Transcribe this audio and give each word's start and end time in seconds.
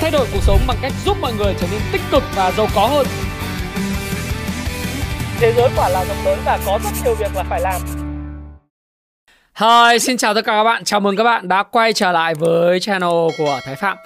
thay 0.00 0.10
đổi 0.10 0.26
cuộc 0.32 0.42
sống 0.42 0.60
bằng 0.68 0.76
cách 0.82 0.92
giúp 1.04 1.16
mọi 1.20 1.32
người 1.38 1.54
trở 1.60 1.66
nên 1.72 1.80
tích 1.92 2.00
cực 2.10 2.22
và 2.36 2.52
giàu 2.56 2.66
có 2.74 2.86
hơn. 2.86 3.06
Thế 5.40 5.52
giới 5.56 5.68
quả 5.76 5.88
là 5.88 6.04
rộng 6.04 6.24
lớn 6.24 6.38
và 6.44 6.58
có 6.66 6.78
rất 6.84 6.90
nhiều 7.04 7.14
việc 7.14 7.36
là 7.36 7.42
phải 7.42 7.60
làm. 7.60 7.82
Hi, 9.54 9.98
xin 9.98 10.16
chào 10.16 10.34
tất 10.34 10.44
cả 10.44 10.52
các 10.52 10.64
bạn. 10.64 10.84
Chào 10.84 11.00
mừng 11.00 11.16
các 11.16 11.24
bạn 11.24 11.48
đã 11.48 11.62
quay 11.62 11.92
trở 11.92 12.12
lại 12.12 12.34
với 12.34 12.80
channel 12.80 13.10
của 13.38 13.60
Thái 13.62 13.74
Phạm. 13.74 13.96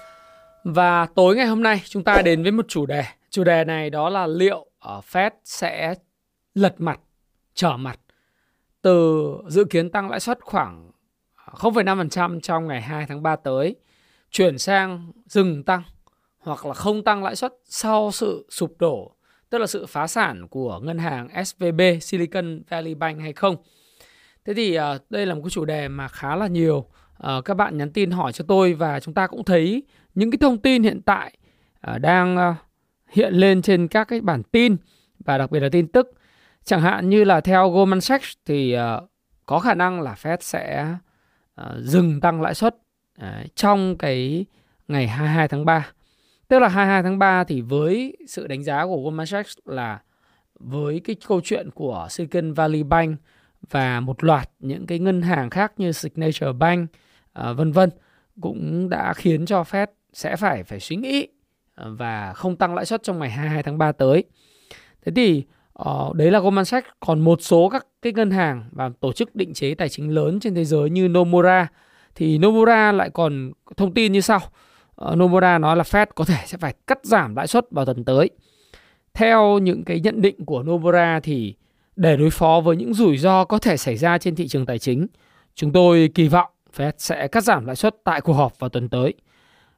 Và 0.64 1.07
tối 1.14 1.36
ngày 1.36 1.46
hôm 1.46 1.62
nay 1.62 1.82
chúng 1.85 2.04
ta 2.04 2.22
đến 2.22 2.43
với 2.43 2.53
một 2.53 2.64
chủ 2.68 2.86
đề. 2.86 3.04
Chủ 3.31 3.45
đề 3.45 3.64
này 3.64 3.90
đó 3.90 4.08
là 4.08 4.26
liệu 4.26 4.67
ở 4.79 5.00
Fed 5.13 5.31
sẽ 5.45 5.95
lật 6.54 6.75
mặt, 6.79 7.00
trở 7.54 7.76
mặt 7.76 7.99
từ 8.82 9.25
dự 9.49 9.64
kiến 9.64 9.90
tăng 9.90 10.11
lãi 10.11 10.21
suất 10.21 10.39
khoảng 10.43 10.90
0,5% 11.36 12.40
trong 12.40 12.67
ngày 12.67 12.81
2 12.81 13.07
tháng 13.08 13.22
3 13.22 13.36
tới 13.36 13.76
chuyển 14.34 14.58
sang 14.58 15.12
dừng 15.26 15.62
tăng 15.62 15.82
hoặc 16.38 16.66
là 16.66 16.74
không 16.74 17.04
tăng 17.04 17.24
lãi 17.24 17.36
suất 17.36 17.52
sau 17.64 18.11
sự 18.12 18.46
sụp 18.50 18.74
đổ, 18.79 19.16
tức 19.50 19.58
là 19.58 19.66
sự 19.66 19.86
phá 19.86 20.07
sản 20.07 20.48
của 20.48 20.80
ngân 20.82 20.98
hàng 20.98 21.44
SVB 21.44 21.80
Silicon 22.00 22.62
Valley 22.68 22.94
Bank 22.94 23.20
hay 23.20 23.32
không. 23.32 23.57
Thế 24.44 24.54
thì 24.54 24.79
uh, 24.79 24.82
đây 25.10 25.26
là 25.26 25.34
một 25.34 25.40
cái 25.44 25.50
chủ 25.50 25.64
đề 25.64 25.88
mà 25.88 26.08
khá 26.08 26.36
là 26.36 26.46
nhiều 26.46 26.76
uh, 26.76 27.44
các 27.44 27.54
bạn 27.54 27.79
nhắn 27.79 27.93
tin 27.93 28.10
hỏi 28.10 28.32
cho 28.32 28.44
tôi 28.48 28.74
và 28.74 29.00
chúng 29.00 29.14
ta 29.14 29.26
cũng 29.26 29.44
thấy 29.44 29.82
những 30.14 30.30
cái 30.30 30.38
thông 30.40 30.58
tin 30.58 30.82
hiện 30.82 31.02
tại 31.02 31.36
uh, 31.94 32.00
đang 32.00 32.36
uh, 32.36 32.56
hiện 33.08 33.34
lên 33.34 33.62
trên 33.62 33.88
các 33.88 34.08
cái 34.08 34.20
bản 34.20 34.42
tin 34.42 34.77
và 35.24 35.38
đặc 35.38 35.50
biệt 35.50 35.60
là 35.60 35.69
tin 35.72 35.88
tức. 35.88 36.12
Chẳng 36.64 36.80
hạn 36.80 37.08
như 37.08 37.24
là 37.24 37.41
theo 37.41 37.70
Goldman 37.70 38.00
Sachs 38.00 38.32
thì 38.44 38.77
uh, 38.77 39.10
có 39.46 39.58
khả 39.58 39.74
năng 39.74 40.00
là 40.00 40.14
Fed 40.22 40.36
sẽ 40.41 40.94
uh, 41.60 41.66
dừng 41.78 42.20
tăng 42.20 42.42
lãi 42.42 42.55
suất 42.55 42.77
Đấy, 43.19 43.48
trong 43.55 43.98
cái 43.98 44.47
ngày 44.89 45.09
22 45.09 45.48
tháng 45.48 45.64
3. 45.64 45.91
Tức 46.48 46.58
là 46.58 46.69
22 46.69 47.02
tháng 47.02 47.19
3 47.19 47.44
thì 47.44 47.61
với 47.61 48.16
sự 48.27 48.47
đánh 48.47 48.62
giá 48.62 48.86
của 48.86 49.02
Goldman 49.02 49.27
Sachs 49.27 49.58
là 49.64 50.02
với 50.55 51.00
cái 51.05 51.16
câu 51.28 51.41
chuyện 51.44 51.70
của 51.70 52.06
Silicon 52.11 52.53
Valley 52.53 52.83
Bank 52.83 53.20
và 53.70 54.00
một 54.00 54.25
loạt 54.25 54.50
những 54.58 54.86
cái 54.86 54.98
ngân 54.98 55.22
hàng 55.22 55.50
khác 55.50 55.72
như 55.77 55.92
Signature 55.92 56.53
Bank 56.53 56.91
uh, 57.38 57.56
vân 57.56 57.72
vân 57.72 57.91
cũng 58.41 58.88
đã 58.88 59.14
khiến 59.14 59.47
cho 59.47 59.62
Fed 59.62 59.86
sẽ 60.12 60.36
phải 60.36 60.64
phải 60.64 60.81
suy 60.81 60.97
nghĩ 60.97 61.28
uh, 61.81 61.86
và 61.98 62.33
không 62.33 62.56
tăng 62.56 62.75
lãi 62.75 62.86
suất 62.86 63.03
trong 63.03 63.19
ngày 63.19 63.31
22 63.31 63.62
tháng 63.62 63.78
3 63.78 63.92
tới. 63.92 64.25
Thế 65.05 65.12
thì 65.16 65.44
uh, 65.88 66.14
đấy 66.14 66.31
là 66.31 66.41
Goldman 66.41 66.64
Sachs 66.64 66.88
còn 67.00 67.20
một 67.20 67.42
số 67.42 67.69
các 67.69 67.86
cái 68.03 68.12
ngân 68.12 68.31
hàng 68.31 68.64
và 68.72 68.91
tổ 69.00 69.12
chức 69.12 69.36
định 69.36 69.55
chế 69.55 69.75
tài 69.75 69.88
chính 69.88 70.10
lớn 70.10 70.41
trên 70.41 70.55
thế 70.55 70.64
giới 70.64 70.91
như 70.91 71.08
Nomura 71.08 71.69
thì 72.14 72.38
Nomura 72.38 72.92
lại 72.92 73.10
còn 73.10 73.52
thông 73.76 73.94
tin 73.94 74.12
như 74.12 74.20
sau. 74.20 74.40
Ờ, 74.94 75.16
Nomura 75.16 75.58
nói 75.58 75.76
là 75.76 75.82
Fed 75.82 76.06
có 76.14 76.24
thể 76.24 76.38
sẽ 76.46 76.58
phải 76.58 76.74
cắt 76.86 76.98
giảm 77.02 77.36
lãi 77.36 77.46
suất 77.46 77.66
vào 77.70 77.84
tuần 77.84 78.04
tới. 78.04 78.30
Theo 79.14 79.58
những 79.58 79.84
cái 79.84 80.00
nhận 80.00 80.22
định 80.22 80.44
của 80.44 80.62
Nomura 80.62 81.20
thì 81.20 81.54
để 81.96 82.16
đối 82.16 82.30
phó 82.30 82.60
với 82.64 82.76
những 82.76 82.94
rủi 82.94 83.16
ro 83.18 83.44
có 83.44 83.58
thể 83.58 83.76
xảy 83.76 83.96
ra 83.96 84.18
trên 84.18 84.34
thị 84.34 84.48
trường 84.48 84.66
tài 84.66 84.78
chính, 84.78 85.06
chúng 85.54 85.72
tôi 85.72 86.10
kỳ 86.14 86.28
vọng 86.28 86.50
Fed 86.76 86.92
sẽ 86.98 87.28
cắt 87.28 87.44
giảm 87.44 87.66
lãi 87.66 87.76
suất 87.76 87.96
tại 88.04 88.20
cuộc 88.20 88.32
họp 88.32 88.58
vào 88.58 88.70
tuần 88.70 88.88
tới. 88.88 89.14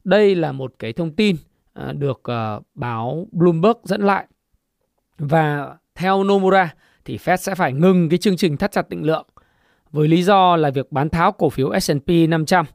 Đây 0.04 0.34
là 0.34 0.52
một 0.52 0.72
cái 0.78 0.92
thông 0.92 1.12
tin 1.12 1.36
ờ, 1.72 1.92
được 1.92 2.20
ờ, 2.22 2.60
báo 2.74 3.26
Bloomberg 3.32 3.76
dẫn 3.82 4.00
lại. 4.00 4.26
Và 5.18 5.76
theo 5.94 6.24
Nomura 6.24 6.74
thì 7.04 7.16
Fed 7.16 7.36
sẽ 7.36 7.54
phải 7.54 7.72
ngừng 7.72 8.08
cái 8.08 8.18
chương 8.18 8.36
trình 8.36 8.56
thắt 8.56 8.72
chặt 8.72 8.88
định 8.88 9.04
lượng 9.04 9.26
với 9.92 10.08
lý 10.08 10.22
do 10.22 10.56
là 10.56 10.70
việc 10.70 10.92
bán 10.92 11.08
tháo 11.08 11.32
cổ 11.32 11.50
phiếu 11.50 11.80
S&P 11.80 12.10
500 12.28 12.66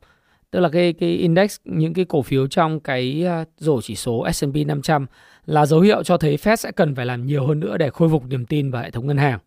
tức 0.52 0.60
là 0.60 0.70
cái 0.70 0.94
cái 0.94 1.10
index, 1.10 1.58
những 1.66 1.94
cái 1.94 2.06
cổ 2.06 2.22
phiếu 2.22 2.48
trong 2.48 2.80
cái 2.80 3.24
ờ, 3.24 3.46
rổ 3.58 3.82
chỉ 3.82 3.96
số 3.96 4.28
S&P 4.34 4.56
500 4.68 5.06
là 5.46 5.66
dấu 5.66 5.80
hiệu 5.80 6.04
cho 6.04 6.18
thấy 6.18 6.38
Fed 6.38 6.56
sẽ 6.56 6.72
cần 6.72 6.96
phải 6.96 7.06
làm 7.06 7.26
nhiều 7.26 7.48
hơn 7.48 7.60
nữa 7.60 7.78
để 7.78 7.90
khôi 7.90 8.10
phục 8.10 8.24
niềm 8.28 8.46
tin 8.46 8.72
vào 8.72 8.84
hệ 8.84 8.92
thống 8.92 9.08
ngân 9.08 9.18
hàng. 9.18 9.40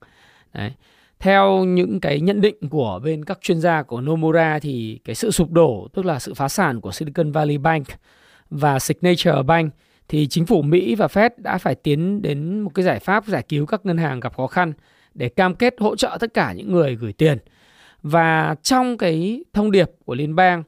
Đấy. 0.54 0.72
Theo 1.18 1.64
những 1.64 2.00
cái 2.00 2.20
nhận 2.20 2.40
định 2.40 2.68
của 2.70 3.00
bên 3.04 3.24
các 3.24 3.38
chuyên 3.40 3.60
gia 3.60 3.82
của 3.82 4.00
Nomura 4.00 4.58
thì 4.58 4.98
cái 5.04 5.14
sự 5.14 5.30
sụp 5.30 5.50
đổ, 5.50 5.88
tức 5.92 6.04
là 6.04 6.18
sự 6.18 6.34
phá 6.34 6.48
sản 6.48 6.80
của 6.80 6.92
Silicon 6.92 7.32
Valley 7.32 7.58
Bank 7.58 7.86
và 8.50 8.78
Signature 8.78 9.42
Bank 9.42 9.74
thì 10.08 10.26
chính 10.26 10.46
phủ 10.46 10.62
Mỹ 10.62 10.94
và 10.94 11.06
Fed 11.06 11.30
đã 11.36 11.58
phải 11.58 11.74
tiến 11.74 12.22
đến 12.22 12.60
một 12.60 12.70
cái 12.74 12.84
giải 12.84 12.98
pháp 12.98 13.26
giải 13.26 13.42
cứu 13.48 13.66
các 13.66 13.86
ngân 13.86 13.98
hàng 13.98 14.20
gặp 14.20 14.36
khó 14.36 14.46
khăn 14.46 14.72
để 15.14 15.28
cam 15.28 15.54
kết 15.54 15.74
hỗ 15.78 15.96
trợ 15.96 16.16
tất 16.20 16.34
cả 16.34 16.52
những 16.52 16.72
người 16.72 16.96
gửi 16.96 17.12
tiền. 17.12 17.38
Và 18.02 18.54
trong 18.62 18.98
cái 18.98 19.44
thông 19.52 19.70
điệp 19.70 19.90
của 20.04 20.14
liên 20.14 20.34
bang 20.34 20.62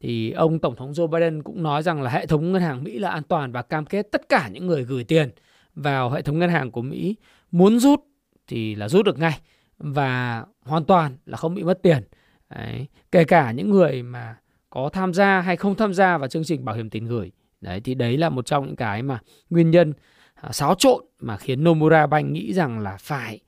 thì 0.00 0.30
ông 0.30 0.58
tổng 0.58 0.76
thống 0.76 0.92
Joe 0.92 1.06
Biden 1.06 1.42
cũng 1.42 1.62
nói 1.62 1.82
rằng 1.82 2.02
là 2.02 2.10
hệ 2.10 2.26
thống 2.26 2.52
ngân 2.52 2.62
hàng 2.62 2.84
Mỹ 2.84 2.98
là 2.98 3.10
an 3.10 3.22
toàn 3.22 3.52
và 3.52 3.62
cam 3.62 3.86
kết 3.86 4.06
tất 4.12 4.28
cả 4.28 4.48
những 4.52 4.66
người 4.66 4.84
gửi 4.84 5.04
tiền 5.04 5.30
vào 5.74 6.10
hệ 6.10 6.22
thống 6.22 6.38
ngân 6.38 6.50
hàng 6.50 6.70
của 6.70 6.82
Mỹ 6.82 7.16
muốn 7.50 7.78
rút 7.78 8.00
thì 8.46 8.74
là 8.74 8.88
rút 8.88 9.06
được 9.06 9.18
ngay 9.18 9.40
và 9.78 10.44
hoàn 10.62 10.84
toàn 10.84 11.16
là 11.26 11.36
không 11.36 11.54
bị 11.54 11.62
mất 11.62 11.82
tiền. 11.82 12.02
Đấy. 12.50 12.86
Kể 13.12 13.24
cả 13.24 13.52
những 13.52 13.70
người 13.70 14.02
mà 14.02 14.36
có 14.70 14.88
tham 14.88 15.14
gia 15.14 15.40
hay 15.40 15.56
không 15.56 15.74
tham 15.74 15.94
gia 15.94 16.18
vào 16.18 16.28
chương 16.28 16.44
trình 16.44 16.64
bảo 16.64 16.76
hiểm 16.76 16.90
tiền 16.90 17.04
gửi. 17.04 17.32
Đấy, 17.60 17.80
thì 17.80 17.94
đấy 17.94 18.16
là 18.16 18.28
một 18.28 18.46
trong 18.46 18.66
những 18.66 18.76
cái 18.76 19.02
mà 19.02 19.18
nguyên 19.50 19.70
nhân 19.70 19.92
à, 20.34 20.52
xáo 20.52 20.74
trộn 20.78 21.04
mà 21.20 21.36
khiến 21.36 21.64
Nomura 21.64 22.06
Bank 22.06 22.30
nghĩ 22.30 22.52
rằng 22.52 22.78
là 22.78 22.96
phải 23.00 23.40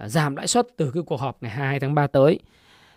À, 0.00 0.08
giảm 0.08 0.36
lãi 0.36 0.46
suất 0.46 0.66
từ 0.76 0.90
cái 0.94 1.02
cuộc 1.06 1.20
họp 1.20 1.42
ngày 1.42 1.50
22 1.50 1.80
tháng 1.80 1.94
3 1.94 2.06
tới. 2.06 2.38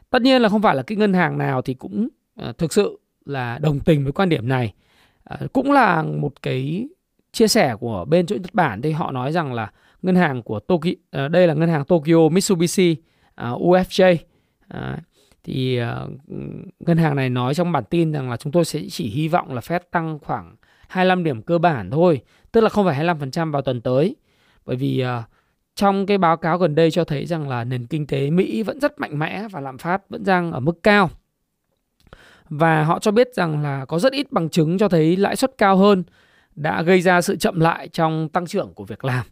Tất 0.09 0.21
nhiên 0.21 0.41
là 0.41 0.49
không 0.49 0.61
phải 0.61 0.75
là 0.75 0.83
cái 0.83 0.97
ngân 0.97 1.13
hàng 1.13 1.37
nào 1.37 1.61
thì 1.61 1.73
cũng 1.73 2.07
à, 2.35 2.53
thực 2.57 2.73
sự 2.73 2.99
là 3.25 3.57
đồng 3.57 3.79
tình 3.79 4.03
với 4.03 4.11
quan 4.11 4.29
điểm 4.29 4.47
này. 4.47 4.73
À, 5.23 5.37
cũng 5.53 5.71
là 5.71 6.03
một 6.03 6.41
cái 6.41 6.87
chia 7.31 7.47
sẻ 7.47 7.75
của 7.79 8.05
bên 8.05 8.25
chỗ 8.25 8.35
Nhật 8.35 8.53
Bản 8.53 8.81
thì 8.81 8.91
họ 8.91 9.11
nói 9.11 9.31
rằng 9.31 9.53
là 9.53 9.71
ngân 10.01 10.15
hàng 10.15 10.41
của 10.41 10.59
Tokyo 10.59 10.91
đây 11.31 11.47
là 11.47 11.53
ngân 11.53 11.69
hàng 11.69 11.85
Tokyo 11.85 12.29
Mitsubishi 12.31 12.95
UFJ 13.37 14.17
thì 15.43 15.79
ngân 16.79 16.97
hàng 16.97 17.15
này 17.15 17.29
nói 17.29 17.53
trong 17.53 17.71
bản 17.71 17.83
tin 17.89 18.11
rằng 18.11 18.29
là 18.29 18.37
chúng 18.37 18.51
tôi 18.51 18.65
sẽ 18.65 18.79
chỉ 18.89 19.09
hy 19.09 19.27
vọng 19.27 19.53
là 19.53 19.61
Fed 19.61 19.79
tăng 19.91 20.19
khoảng 20.19 20.55
25 20.87 21.23
điểm 21.23 21.41
cơ 21.41 21.57
bản 21.57 21.91
thôi, 21.91 22.21
tức 22.51 22.61
là 22.61 22.69
không 22.69 22.85
phải 22.85 23.05
25% 23.05 23.51
vào 23.51 23.61
tuần 23.61 23.81
tới. 23.81 24.15
Bởi 24.65 24.75
vì 24.75 25.03
uh, 25.03 25.23
trong 25.75 26.05
cái 26.05 26.17
báo 26.17 26.37
cáo 26.37 26.57
gần 26.57 26.75
đây 26.75 26.91
cho 26.91 27.03
thấy 27.03 27.25
rằng 27.25 27.49
là 27.49 27.63
nền 27.63 27.85
kinh 27.85 28.07
tế 28.07 28.29
Mỹ 28.29 28.63
vẫn 28.63 28.79
rất 28.79 28.99
mạnh 28.99 29.19
mẽ 29.19 29.47
và 29.51 29.59
lạm 29.59 29.77
phát 29.77 30.09
vẫn 30.09 30.23
đang 30.25 30.51
ở 30.51 30.59
mức 30.59 30.83
cao. 30.83 31.09
Và 32.49 32.83
họ 32.83 32.99
cho 32.99 33.11
biết 33.11 33.27
rằng 33.33 33.63
là 33.63 33.85
có 33.85 33.99
rất 33.99 34.13
ít 34.13 34.31
bằng 34.31 34.49
chứng 34.49 34.77
cho 34.77 34.89
thấy 34.89 35.17
lãi 35.17 35.35
suất 35.35 35.57
cao 35.57 35.77
hơn 35.77 36.03
đã 36.55 36.81
gây 36.81 37.01
ra 37.01 37.21
sự 37.21 37.35
chậm 37.35 37.59
lại 37.59 37.87
trong 37.87 38.29
tăng 38.29 38.45
trưởng 38.45 38.73
của 38.73 38.83
việc 38.85 39.05
làm. 39.05 39.25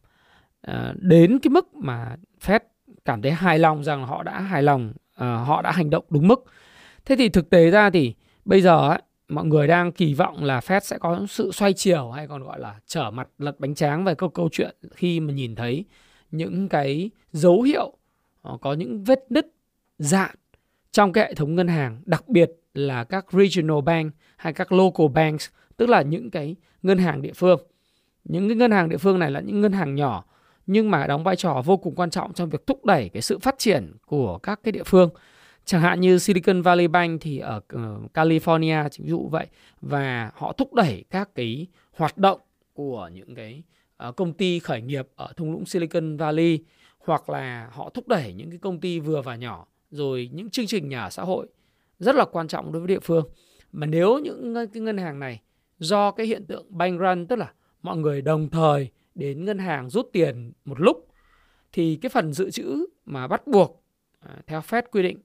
À, 0.61 0.93
đến 0.95 1.39
cái 1.39 1.49
mức 1.49 1.75
mà 1.75 2.15
Fed 2.45 2.59
cảm 3.05 3.21
thấy 3.21 3.31
hài 3.31 3.59
lòng 3.59 3.83
rằng 3.83 4.05
họ 4.05 4.23
đã 4.23 4.39
hài 4.39 4.63
lòng, 4.63 4.93
à, 5.15 5.35
họ 5.35 5.61
đã 5.61 5.71
hành 5.71 5.89
động 5.89 6.05
đúng 6.09 6.27
mức. 6.27 6.43
Thế 7.05 7.15
thì 7.15 7.29
thực 7.29 7.49
tế 7.49 7.71
ra 7.71 7.89
thì 7.89 8.13
bây 8.45 8.61
giờ 8.61 8.89
ấy, 8.89 9.01
mọi 9.27 9.45
người 9.45 9.67
đang 9.67 9.91
kỳ 9.91 10.13
vọng 10.13 10.43
là 10.43 10.59
Fed 10.59 10.79
sẽ 10.79 10.97
có 10.97 11.25
sự 11.29 11.51
xoay 11.51 11.73
chiều 11.73 12.11
hay 12.11 12.27
còn 12.27 12.43
gọi 12.43 12.59
là 12.59 12.75
trở 12.87 13.11
mặt 13.11 13.27
lật 13.37 13.59
bánh 13.59 13.75
tráng 13.75 14.03
về 14.03 14.15
câu 14.15 14.29
câu 14.29 14.49
chuyện 14.51 14.75
khi 14.95 15.19
mà 15.19 15.33
nhìn 15.33 15.55
thấy 15.55 15.85
những 16.31 16.69
cái 16.69 17.09
dấu 17.31 17.61
hiệu 17.61 17.97
ờ, 18.41 18.57
có 18.61 18.73
những 18.73 19.03
vết 19.03 19.25
nứt 19.29 19.47
dạn 19.99 20.35
trong 20.91 21.13
cái 21.13 21.25
hệ 21.25 21.33
thống 21.33 21.55
ngân 21.55 21.67
hàng, 21.67 22.01
đặc 22.05 22.27
biệt 22.27 22.51
là 22.73 23.03
các 23.03 23.25
regional 23.31 23.81
bank 23.85 24.13
hay 24.37 24.53
các 24.53 24.71
local 24.71 25.07
banks, 25.13 25.49
tức 25.77 25.89
là 25.89 26.01
những 26.01 26.31
cái 26.31 26.55
ngân 26.81 26.97
hàng 26.97 27.21
địa 27.21 27.33
phương. 27.33 27.59
Những 28.23 28.49
cái 28.49 28.55
ngân 28.55 28.71
hàng 28.71 28.89
địa 28.89 28.97
phương 28.97 29.19
này 29.19 29.31
là 29.31 29.39
những 29.39 29.61
ngân 29.61 29.71
hàng 29.71 29.95
nhỏ 29.95 30.25
nhưng 30.67 30.91
mà 30.91 31.07
đóng 31.07 31.23
vai 31.23 31.35
trò 31.35 31.61
vô 31.65 31.77
cùng 31.77 31.95
quan 31.95 32.09
trọng 32.09 32.33
trong 32.33 32.49
việc 32.49 32.67
thúc 32.67 32.85
đẩy 32.85 33.09
cái 33.09 33.21
sự 33.21 33.39
phát 33.39 33.55
triển 33.57 33.93
của 34.05 34.37
các 34.37 34.59
cái 34.63 34.71
địa 34.71 34.83
phương. 34.83 35.09
Chẳng 35.65 35.81
hạn 35.81 36.01
như 36.01 36.19
Silicon 36.19 36.61
Valley 36.61 36.87
Bank 36.87 37.21
thì 37.21 37.37
ở 37.37 37.61
ờ, 37.67 37.99
California 38.13 38.89
ví 38.99 39.09
dụ 39.09 39.27
vậy 39.31 39.47
và 39.81 40.31
họ 40.35 40.53
thúc 40.53 40.73
đẩy 40.73 41.03
các 41.09 41.29
cái 41.35 41.67
hoạt 41.97 42.17
động 42.17 42.39
của 42.73 43.09
những 43.13 43.35
cái 43.35 43.63
Ờ, 44.01 44.11
công 44.11 44.33
ty 44.33 44.59
khởi 44.59 44.81
nghiệp 44.81 45.07
ở 45.15 45.33
thung 45.37 45.51
lũng 45.51 45.65
Silicon 45.65 46.17
Valley, 46.17 46.59
hoặc 46.99 47.29
là 47.29 47.69
họ 47.71 47.89
thúc 47.89 48.07
đẩy 48.07 48.33
những 48.33 48.49
cái 48.49 48.59
công 48.59 48.79
ty 48.79 48.99
vừa 48.99 49.21
và 49.21 49.35
nhỏ, 49.35 49.67
rồi 49.91 50.29
những 50.33 50.49
chương 50.49 50.67
trình 50.67 50.89
nhà 50.89 51.03
ở 51.03 51.09
xã 51.09 51.23
hội 51.23 51.47
rất 51.99 52.15
là 52.15 52.25
quan 52.25 52.47
trọng 52.47 52.71
đối 52.71 52.81
với 52.81 52.87
địa 52.87 52.99
phương 52.99 53.25
mà 53.71 53.87
nếu 53.87 54.19
những 54.19 54.55
cái 54.73 54.81
ngân 54.81 54.97
hàng 54.97 55.19
này 55.19 55.41
do 55.79 56.11
cái 56.11 56.25
hiện 56.27 56.45
tượng 56.45 56.65
bank 56.69 56.99
run, 56.99 57.27
tức 57.27 57.35
là 57.35 57.53
mọi 57.81 57.97
người 57.97 58.21
đồng 58.21 58.49
thời 58.49 58.91
đến 59.15 59.45
ngân 59.45 59.57
hàng 59.57 59.89
rút 59.89 60.09
tiền 60.13 60.51
một 60.65 60.79
lúc, 60.79 61.07
thì 61.71 61.95
cái 62.01 62.09
phần 62.09 62.33
dự 62.33 62.51
trữ 62.51 62.85
mà 63.05 63.27
bắt 63.27 63.47
buộc 63.47 63.83
ờ, 64.19 64.35
theo 64.47 64.59
Fed 64.59 64.83
quy 64.91 65.03
định, 65.03 65.17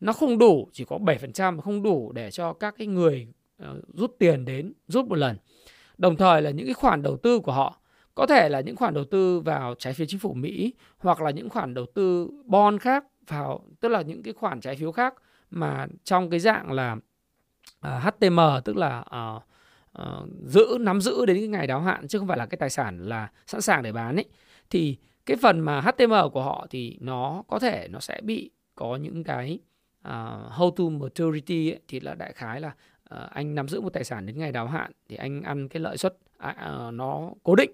nó 0.00 0.12
không 0.12 0.38
đủ, 0.38 0.68
chỉ 0.72 0.84
có 0.84 0.98
7% 0.98 1.60
không 1.60 1.82
đủ 1.82 2.12
để 2.12 2.30
cho 2.30 2.52
các 2.52 2.74
cái 2.78 2.86
người 2.86 3.28
ờ, 3.58 3.80
rút 3.94 4.16
tiền 4.18 4.44
đến 4.44 4.72
rút 4.88 5.06
một 5.06 5.16
lần. 5.16 5.36
Đồng 5.98 6.16
thời 6.16 6.42
là 6.42 6.50
những 6.50 6.66
cái 6.66 6.74
khoản 6.74 7.02
đầu 7.02 7.16
tư 7.16 7.40
của 7.40 7.52
họ 7.52 7.81
có 8.14 8.26
thể 8.26 8.48
là 8.48 8.60
những 8.60 8.76
khoản 8.76 8.94
đầu 8.94 9.04
tư 9.04 9.40
vào 9.40 9.74
trái 9.78 9.92
phiếu 9.92 10.06
chính 10.06 10.20
phủ 10.20 10.34
Mỹ 10.34 10.74
hoặc 10.98 11.20
là 11.20 11.30
những 11.30 11.48
khoản 11.48 11.74
đầu 11.74 11.86
tư 11.94 12.30
bond 12.44 12.80
khác 12.80 13.04
vào 13.28 13.64
tức 13.80 13.88
là 13.88 14.02
những 14.02 14.22
cái 14.22 14.34
khoản 14.34 14.60
trái 14.60 14.76
phiếu 14.76 14.92
khác 14.92 15.14
mà 15.50 15.86
trong 16.04 16.30
cái 16.30 16.40
dạng 16.40 16.72
là 16.72 16.96
à, 17.80 17.96
uh, 17.96 18.02
HTM 18.02 18.40
tức 18.64 18.76
là 18.76 19.04
uh, 19.36 19.42
uh, 20.02 20.28
giữ 20.46 20.76
nắm 20.80 21.00
giữ 21.00 21.26
đến 21.26 21.36
cái 21.36 21.48
ngày 21.48 21.66
đáo 21.66 21.80
hạn 21.80 22.08
chứ 22.08 22.18
không 22.18 22.28
phải 22.28 22.38
là 22.38 22.46
cái 22.46 22.58
tài 22.58 22.70
sản 22.70 23.08
là 23.08 23.30
sẵn 23.46 23.60
sàng 23.60 23.82
để 23.82 23.92
bán 23.92 24.16
ấy 24.16 24.24
thì 24.70 24.96
cái 25.26 25.36
phần 25.42 25.60
mà 25.60 25.80
HTM 25.80 26.12
của 26.32 26.42
họ 26.42 26.66
thì 26.70 26.96
nó 27.00 27.42
có 27.48 27.58
thể 27.58 27.88
nó 27.90 28.00
sẽ 28.00 28.20
bị 28.22 28.50
có 28.74 28.96
những 28.96 29.24
cái 29.24 29.58
uh, 30.08 30.12
hold 30.50 30.74
to 30.76 30.84
maturity 30.84 31.70
ấy, 31.70 31.80
thì 31.88 32.00
là 32.00 32.14
đại 32.14 32.32
khái 32.32 32.60
là 32.60 32.68
uh, 33.14 33.30
anh 33.30 33.54
nắm 33.54 33.68
giữ 33.68 33.80
một 33.80 33.92
tài 33.92 34.04
sản 34.04 34.26
đến 34.26 34.38
ngày 34.38 34.52
đáo 34.52 34.66
hạn 34.66 34.92
thì 35.08 35.16
anh 35.16 35.42
ăn 35.42 35.68
cái 35.68 35.80
lợi 35.80 35.96
suất 35.96 36.16
uh, 36.48 36.94
nó 36.94 37.30
cố 37.42 37.56
định 37.56 37.70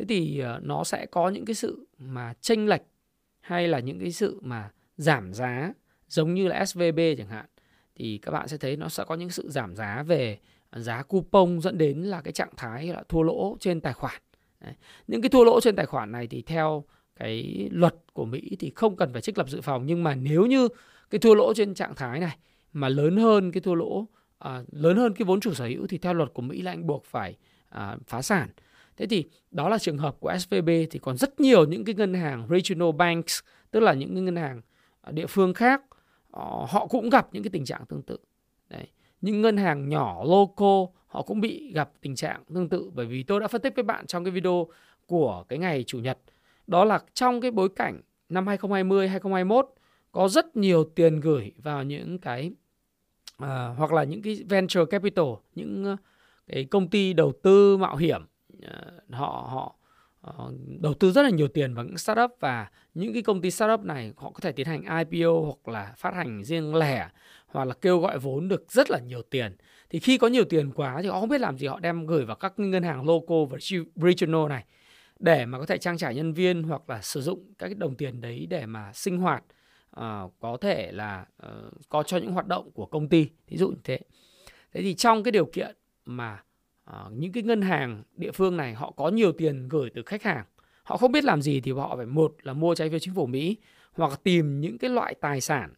thế 0.00 0.06
thì 0.08 0.38
ờ, 0.38 0.60
nó 0.62 0.84
sẽ 0.84 1.06
có 1.06 1.28
những 1.28 1.44
cái 1.44 1.54
sự 1.54 1.86
mà 1.98 2.34
chênh 2.40 2.66
lệch 2.68 2.82
hay 3.40 3.68
là 3.68 3.78
những 3.78 4.00
cái 4.00 4.12
sự 4.12 4.40
mà 4.42 4.70
giảm 4.96 5.34
giá 5.34 5.72
giống 6.08 6.34
như 6.34 6.48
là 6.48 6.64
SVB 6.64 6.98
chẳng 7.18 7.28
hạn 7.28 7.46
thì 7.94 8.18
các 8.18 8.32
bạn 8.32 8.48
sẽ 8.48 8.56
thấy 8.56 8.76
nó 8.76 8.88
sẽ 8.88 9.04
có 9.04 9.14
những 9.14 9.30
sự 9.30 9.50
giảm 9.50 9.76
giá 9.76 10.02
về 10.02 10.38
giá 10.72 11.02
coupon 11.02 11.60
dẫn 11.60 11.78
đến 11.78 11.98
là 11.98 12.20
cái 12.20 12.32
trạng 12.32 12.50
thái 12.56 12.86
là 12.86 13.02
thua 13.08 13.22
lỗ 13.22 13.56
trên 13.60 13.80
tài 13.80 13.92
khoản. 13.92 14.22
Đấy. 14.60 14.74
Những 15.06 15.22
cái 15.22 15.28
thua 15.28 15.44
lỗ 15.44 15.60
trên 15.60 15.76
tài 15.76 15.86
khoản 15.86 16.12
này 16.12 16.26
thì 16.26 16.42
theo 16.42 16.84
cái 17.16 17.68
luật 17.72 17.94
của 18.12 18.24
Mỹ 18.24 18.56
thì 18.58 18.72
không 18.74 18.96
cần 18.96 19.12
phải 19.12 19.22
trích 19.22 19.38
lập 19.38 19.48
dự 19.48 19.60
phòng 19.60 19.86
nhưng 19.86 20.02
mà 20.02 20.14
nếu 20.14 20.46
như 20.46 20.68
cái 21.10 21.18
thua 21.18 21.34
lỗ 21.34 21.54
trên 21.54 21.74
trạng 21.74 21.94
thái 21.94 22.20
này 22.20 22.36
mà 22.72 22.88
lớn 22.88 23.16
hơn 23.16 23.52
cái 23.52 23.60
thua 23.60 23.74
lỗ 23.74 24.06
à, 24.38 24.62
lớn 24.72 24.96
hơn 24.96 25.14
cái 25.14 25.24
vốn 25.24 25.40
chủ 25.40 25.54
sở 25.54 25.66
hữu 25.66 25.86
thì 25.86 25.98
theo 25.98 26.14
luật 26.14 26.34
của 26.34 26.42
Mỹ 26.42 26.62
là 26.62 26.72
anh 26.72 26.86
buộc 26.86 27.04
phải 27.04 27.36
à, 27.68 27.96
phá 28.06 28.22
sản. 28.22 28.48
Thế 29.00 29.06
thì 29.06 29.24
đó 29.50 29.68
là 29.68 29.78
trường 29.78 29.98
hợp 29.98 30.16
của 30.20 30.38
SVB 30.38 30.68
thì 30.90 30.98
còn 31.02 31.16
rất 31.16 31.40
nhiều 31.40 31.64
những 31.64 31.84
cái 31.84 31.94
ngân 31.94 32.14
hàng 32.14 32.46
regional 32.50 32.92
banks 32.92 33.38
tức 33.70 33.80
là 33.80 33.92
những 33.92 34.14
cái 34.14 34.22
ngân 34.22 34.36
hàng 34.36 34.60
địa 35.10 35.26
phương 35.26 35.54
khác 35.54 35.82
ờ, 36.30 36.66
họ 36.68 36.86
cũng 36.86 37.10
gặp 37.10 37.28
những 37.32 37.42
cái 37.42 37.50
tình 37.50 37.64
trạng 37.64 37.86
tương 37.86 38.02
tự. 38.02 38.18
Đấy 38.68 38.86
những 39.20 39.40
ngân 39.40 39.56
hàng 39.56 39.88
nhỏ 39.88 40.24
local 40.24 40.94
họ 41.06 41.22
cũng 41.22 41.40
bị 41.40 41.72
gặp 41.72 41.90
tình 42.00 42.14
trạng 42.14 42.44
tương 42.54 42.68
tự. 42.68 42.90
Bởi 42.94 43.06
vì 43.06 43.22
tôi 43.22 43.40
đã 43.40 43.48
phân 43.48 43.62
tích 43.62 43.74
với 43.74 43.84
bạn 43.84 44.06
trong 44.06 44.24
cái 44.24 44.30
video 44.30 44.66
của 45.06 45.44
cái 45.48 45.58
ngày 45.58 45.84
chủ 45.86 45.98
nhật. 45.98 46.18
Đó 46.66 46.84
là 46.84 47.00
trong 47.14 47.40
cái 47.40 47.50
bối 47.50 47.68
cảnh 47.76 48.00
năm 48.28 48.46
2020 48.46 49.08
2021 49.08 49.68
có 50.12 50.28
rất 50.28 50.56
nhiều 50.56 50.84
tiền 50.84 51.20
gửi 51.20 51.52
vào 51.56 51.82
những 51.82 52.18
cái 52.18 52.50
uh, 53.42 53.48
hoặc 53.76 53.92
là 53.92 54.04
những 54.04 54.22
cái 54.22 54.44
venture 54.48 54.84
capital 54.90 55.26
những 55.54 55.92
uh, 55.92 55.98
cái 56.46 56.64
công 56.64 56.88
ty 56.88 57.12
đầu 57.12 57.32
tư 57.42 57.76
mạo 57.76 57.96
hiểm. 57.96 58.29
Ờ, 58.64 59.00
họ 59.10 59.48
họ 59.52 59.74
ờ, 60.20 60.52
đầu 60.80 60.94
tư 60.94 61.12
rất 61.12 61.22
là 61.22 61.30
nhiều 61.30 61.48
tiền 61.48 61.74
vào 61.74 61.84
những 61.84 61.98
startup 61.98 62.30
và 62.40 62.70
những 62.94 63.12
cái 63.12 63.22
công 63.22 63.40
ty 63.40 63.50
startup 63.50 63.80
này 63.80 64.12
họ 64.16 64.30
có 64.30 64.40
thể 64.40 64.52
tiến 64.52 64.66
hành 64.66 64.82
IPO 65.10 65.40
hoặc 65.40 65.68
là 65.72 65.94
phát 65.96 66.14
hành 66.14 66.44
riêng 66.44 66.74
lẻ 66.74 67.08
hoặc 67.46 67.64
là 67.64 67.74
kêu 67.74 68.00
gọi 68.00 68.18
vốn 68.18 68.48
được 68.48 68.72
rất 68.72 68.90
là 68.90 68.98
nhiều 68.98 69.22
tiền. 69.22 69.56
Thì 69.90 69.98
khi 69.98 70.18
có 70.18 70.28
nhiều 70.28 70.44
tiền 70.44 70.72
quá 70.72 71.02
thì 71.02 71.08
họ 71.08 71.20
không 71.20 71.28
biết 71.28 71.40
làm 71.40 71.58
gì 71.58 71.66
họ 71.66 71.80
đem 71.80 72.06
gửi 72.06 72.24
vào 72.24 72.36
các 72.36 72.52
ngân 72.56 72.82
hàng 72.82 73.06
local 73.06 73.38
và 73.50 73.58
regional 73.96 74.48
này 74.48 74.64
để 75.18 75.46
mà 75.46 75.58
có 75.58 75.66
thể 75.66 75.78
trang 75.78 75.98
trải 75.98 76.14
nhân 76.14 76.32
viên 76.32 76.62
hoặc 76.62 76.90
là 76.90 77.02
sử 77.02 77.20
dụng 77.20 77.54
các 77.58 77.66
cái 77.66 77.74
đồng 77.74 77.94
tiền 77.94 78.20
đấy 78.20 78.46
để 78.50 78.66
mà 78.66 78.92
sinh 78.92 79.18
hoạt 79.18 79.44
uh, 79.96 80.32
có 80.40 80.56
thể 80.60 80.92
là 80.92 81.26
uh, 81.46 81.72
có 81.88 82.02
cho 82.02 82.16
những 82.16 82.32
hoạt 82.32 82.46
động 82.46 82.70
của 82.70 82.86
công 82.86 83.08
ty 83.08 83.28
ví 83.48 83.56
dụ 83.56 83.68
như 83.68 83.80
thế 83.84 83.98
thế 84.72 84.82
thì 84.82 84.94
trong 84.94 85.22
cái 85.22 85.32
điều 85.32 85.44
kiện 85.44 85.76
mà 86.04 86.42
Ờ, 86.90 87.10
những 87.12 87.32
cái 87.32 87.42
ngân 87.42 87.62
hàng 87.62 88.02
địa 88.16 88.32
phương 88.32 88.56
này 88.56 88.74
họ 88.74 88.90
có 88.96 89.08
nhiều 89.08 89.32
tiền 89.32 89.68
gửi 89.68 89.90
từ 89.94 90.02
khách 90.06 90.22
hàng. 90.22 90.44
Họ 90.82 90.96
không 90.96 91.12
biết 91.12 91.24
làm 91.24 91.42
gì 91.42 91.60
thì 91.60 91.72
họ 91.72 91.96
phải, 91.96 92.06
một 92.06 92.34
là 92.42 92.52
mua 92.52 92.74
trái 92.74 92.90
phiếu 92.90 92.98
chính 92.98 93.14
phủ 93.14 93.26
Mỹ, 93.26 93.56
hoặc 93.92 94.20
tìm 94.22 94.60
những 94.60 94.78
cái 94.78 94.90
loại 94.90 95.14
tài 95.20 95.40
sản. 95.40 95.74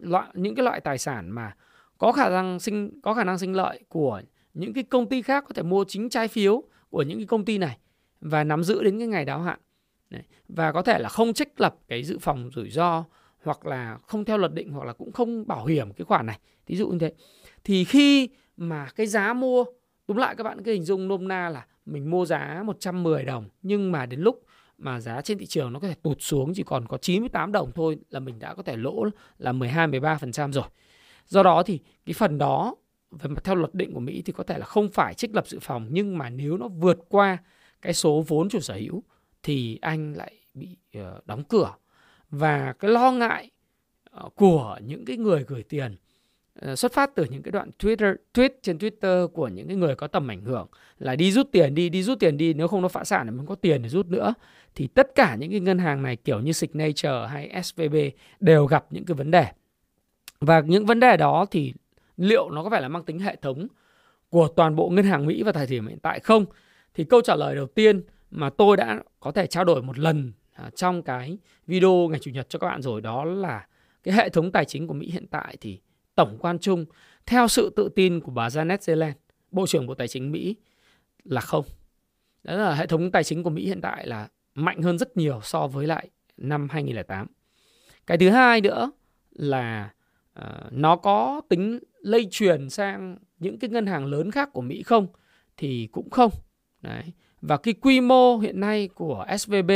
Loại, 0.00 0.28
những 0.34 0.54
cái 0.54 0.64
loại 0.64 0.80
tài 0.80 0.98
sản 0.98 1.30
mà 1.30 1.54
có 1.98 2.12
khả 2.12 2.28
năng 2.28 2.60
sinh, 2.60 3.00
có 3.00 3.14
khả 3.14 3.24
năng 3.24 3.38
sinh 3.38 3.52
lợi 3.52 3.80
của 3.88 4.22
những 4.54 4.72
cái 4.72 4.84
công 4.84 5.08
ty 5.08 5.22
khác 5.22 5.44
có 5.48 5.54
thể 5.54 5.62
mua 5.62 5.84
chính 5.88 6.08
trái 6.08 6.28
phiếu 6.28 6.62
của 6.90 7.02
những 7.02 7.18
cái 7.18 7.26
công 7.26 7.44
ty 7.44 7.58
này 7.58 7.78
và 8.20 8.44
nắm 8.44 8.64
giữ 8.64 8.82
đến 8.82 8.98
cái 8.98 9.08
ngày 9.08 9.24
đáo 9.24 9.42
hạn. 9.42 9.58
Đấy. 10.10 10.22
và 10.48 10.72
có 10.72 10.82
thể 10.82 10.98
là 10.98 11.08
không 11.08 11.32
trích 11.32 11.60
lập 11.60 11.76
cái 11.88 12.02
dự 12.02 12.18
phòng 12.18 12.50
rủi 12.54 12.70
ro, 12.70 13.04
hoặc 13.42 13.66
là 13.66 13.98
không 14.06 14.24
theo 14.24 14.38
luật 14.38 14.54
định, 14.54 14.72
hoặc 14.72 14.84
là 14.84 14.92
cũng 14.92 15.12
không 15.12 15.46
bảo 15.46 15.66
hiểm 15.66 15.92
cái 15.92 16.04
khoản 16.04 16.26
này. 16.26 16.38
Ví 16.66 16.76
dụ 16.76 16.88
như 16.88 16.98
thế. 16.98 17.12
Thì 17.64 17.84
khi 17.84 18.28
mà 18.56 18.88
cái 18.96 19.06
giá 19.06 19.32
mua 19.32 19.64
Đúng 20.08 20.18
lại 20.18 20.34
các 20.36 20.44
bạn 20.44 20.62
cứ 20.62 20.72
hình 20.72 20.82
dung 20.82 21.08
nôm 21.08 21.28
na 21.28 21.48
là 21.48 21.66
mình 21.86 22.10
mua 22.10 22.24
giá 22.24 22.62
110 22.64 23.24
đồng 23.24 23.48
nhưng 23.62 23.92
mà 23.92 24.06
đến 24.06 24.20
lúc 24.20 24.44
mà 24.78 25.00
giá 25.00 25.20
trên 25.20 25.38
thị 25.38 25.46
trường 25.46 25.72
nó 25.72 25.80
có 25.80 25.88
thể 25.88 25.94
tụt 26.02 26.16
xuống 26.20 26.52
chỉ 26.54 26.62
còn 26.62 26.86
có 26.86 26.98
98 26.98 27.52
đồng 27.52 27.72
thôi 27.74 27.98
là 28.10 28.20
mình 28.20 28.38
đã 28.38 28.54
có 28.54 28.62
thể 28.62 28.76
lỗ 28.76 29.04
là 29.38 29.52
12 29.52 29.88
13% 29.88 30.52
rồi. 30.52 30.64
Do 31.26 31.42
đó 31.42 31.62
thì 31.62 31.80
cái 32.06 32.14
phần 32.14 32.38
đó 32.38 32.74
về 33.10 33.28
mặt 33.28 33.44
theo 33.44 33.54
luật 33.54 33.74
định 33.74 33.94
của 33.94 34.00
Mỹ 34.00 34.22
thì 34.22 34.32
có 34.32 34.44
thể 34.44 34.58
là 34.58 34.66
không 34.66 34.88
phải 34.88 35.14
trích 35.14 35.34
lập 35.34 35.48
dự 35.48 35.58
phòng 35.60 35.86
nhưng 35.90 36.18
mà 36.18 36.30
nếu 36.30 36.56
nó 36.56 36.68
vượt 36.68 36.98
qua 37.08 37.38
cái 37.82 37.94
số 37.94 38.24
vốn 38.26 38.48
chủ 38.48 38.60
sở 38.60 38.74
hữu 38.74 39.02
thì 39.42 39.78
anh 39.80 40.12
lại 40.16 40.32
bị 40.54 40.76
uh, 40.98 41.26
đóng 41.26 41.44
cửa. 41.44 41.74
Và 42.30 42.72
cái 42.72 42.90
lo 42.90 43.12
ngại 43.12 43.50
uh, 44.24 44.34
của 44.34 44.78
những 44.84 45.04
cái 45.04 45.16
người 45.16 45.44
gửi 45.48 45.62
tiền 45.62 45.96
Ờ, 46.60 46.76
xuất 46.76 46.92
phát 46.92 47.10
từ 47.14 47.24
những 47.30 47.42
cái 47.42 47.52
đoạn 47.52 47.70
Twitter, 47.78 48.14
tweet 48.34 48.50
trên 48.62 48.78
Twitter 48.78 49.28
của 49.28 49.48
những 49.48 49.68
cái 49.68 49.76
người 49.76 49.94
có 49.94 50.06
tầm 50.06 50.30
ảnh 50.30 50.40
hưởng 50.40 50.66
là 50.98 51.16
đi 51.16 51.32
rút 51.32 51.48
tiền 51.52 51.74
đi 51.74 51.88
đi 51.88 52.02
rút 52.02 52.20
tiền 52.20 52.36
đi, 52.36 52.54
nếu 52.54 52.68
không 52.68 52.82
nó 52.82 52.88
phá 52.88 53.04
sản 53.04 53.26
thì 53.26 53.30
mình 53.30 53.46
có 53.46 53.54
tiền 53.54 53.82
để 53.82 53.88
rút 53.88 54.06
nữa. 54.06 54.34
Thì 54.74 54.86
tất 54.86 55.14
cả 55.14 55.36
những 55.36 55.50
cái 55.50 55.60
ngân 55.60 55.78
hàng 55.78 56.02
này 56.02 56.16
kiểu 56.16 56.40
như 56.40 56.52
Signature 56.52 57.26
hay 57.28 57.62
SVB 57.62 57.96
đều 58.40 58.66
gặp 58.66 58.86
những 58.90 59.04
cái 59.04 59.14
vấn 59.14 59.30
đề. 59.30 59.46
Và 60.40 60.60
những 60.60 60.86
vấn 60.86 61.00
đề 61.00 61.16
đó 61.16 61.46
thì 61.50 61.74
liệu 62.16 62.50
nó 62.50 62.62
có 62.62 62.70
phải 62.70 62.82
là 62.82 62.88
mang 62.88 63.04
tính 63.04 63.18
hệ 63.18 63.36
thống 63.36 63.68
của 64.30 64.48
toàn 64.48 64.76
bộ 64.76 64.88
ngân 64.88 65.04
hàng 65.04 65.26
Mỹ 65.26 65.42
vào 65.42 65.52
thời 65.52 65.66
điểm 65.66 65.86
hiện 65.86 65.98
tại 65.98 66.20
không? 66.20 66.44
Thì 66.94 67.04
câu 67.04 67.20
trả 67.20 67.34
lời 67.36 67.54
đầu 67.54 67.66
tiên 67.66 68.02
mà 68.30 68.50
tôi 68.50 68.76
đã 68.76 69.02
có 69.20 69.30
thể 69.32 69.46
trao 69.46 69.64
đổi 69.64 69.82
một 69.82 69.98
lần 69.98 70.32
à, 70.52 70.70
trong 70.74 71.02
cái 71.02 71.38
video 71.66 72.08
ngày 72.10 72.18
chủ 72.18 72.30
nhật 72.30 72.48
cho 72.48 72.58
các 72.58 72.66
bạn 72.66 72.82
rồi 72.82 73.00
đó 73.00 73.24
là 73.24 73.66
cái 74.02 74.14
hệ 74.14 74.28
thống 74.28 74.52
tài 74.52 74.64
chính 74.64 74.86
của 74.86 74.94
Mỹ 74.94 75.10
hiện 75.10 75.26
tại 75.26 75.56
thì 75.60 75.80
tổng 76.18 76.38
quan 76.40 76.58
chung 76.58 76.84
theo 77.26 77.48
sự 77.48 77.72
tự 77.76 77.88
tin 77.88 78.20
của 78.20 78.30
bà 78.30 78.48
Janet 78.48 78.78
Yellen, 78.86 79.12
Bộ 79.50 79.66
trưởng 79.66 79.86
Bộ 79.86 79.94
Tài 79.94 80.08
chính 80.08 80.32
Mỹ 80.32 80.56
là 81.24 81.40
không. 81.40 81.64
Đó 82.44 82.56
là 82.56 82.74
hệ 82.74 82.86
thống 82.86 83.10
tài 83.10 83.24
chính 83.24 83.42
của 83.42 83.50
Mỹ 83.50 83.66
hiện 83.66 83.80
tại 83.80 84.06
là 84.06 84.28
mạnh 84.54 84.82
hơn 84.82 84.98
rất 84.98 85.16
nhiều 85.16 85.40
so 85.42 85.66
với 85.66 85.86
lại 85.86 86.08
năm 86.36 86.68
2008. 86.70 87.26
Cái 88.06 88.18
thứ 88.18 88.30
hai 88.30 88.60
nữa 88.60 88.90
là 89.32 89.90
uh, 90.40 90.44
nó 90.70 90.96
có 90.96 91.40
tính 91.48 91.78
lây 92.00 92.28
truyền 92.30 92.70
sang 92.70 93.18
những 93.38 93.58
cái 93.58 93.70
ngân 93.70 93.86
hàng 93.86 94.06
lớn 94.06 94.30
khác 94.30 94.52
của 94.52 94.62
Mỹ 94.62 94.82
không 94.82 95.06
thì 95.56 95.88
cũng 95.92 96.10
không. 96.10 96.32
Đấy. 96.82 97.02
Và 97.40 97.56
cái 97.56 97.74
quy 97.74 98.00
mô 98.00 98.38
hiện 98.38 98.60
nay 98.60 98.88
của 98.94 99.26
SVB 99.38 99.70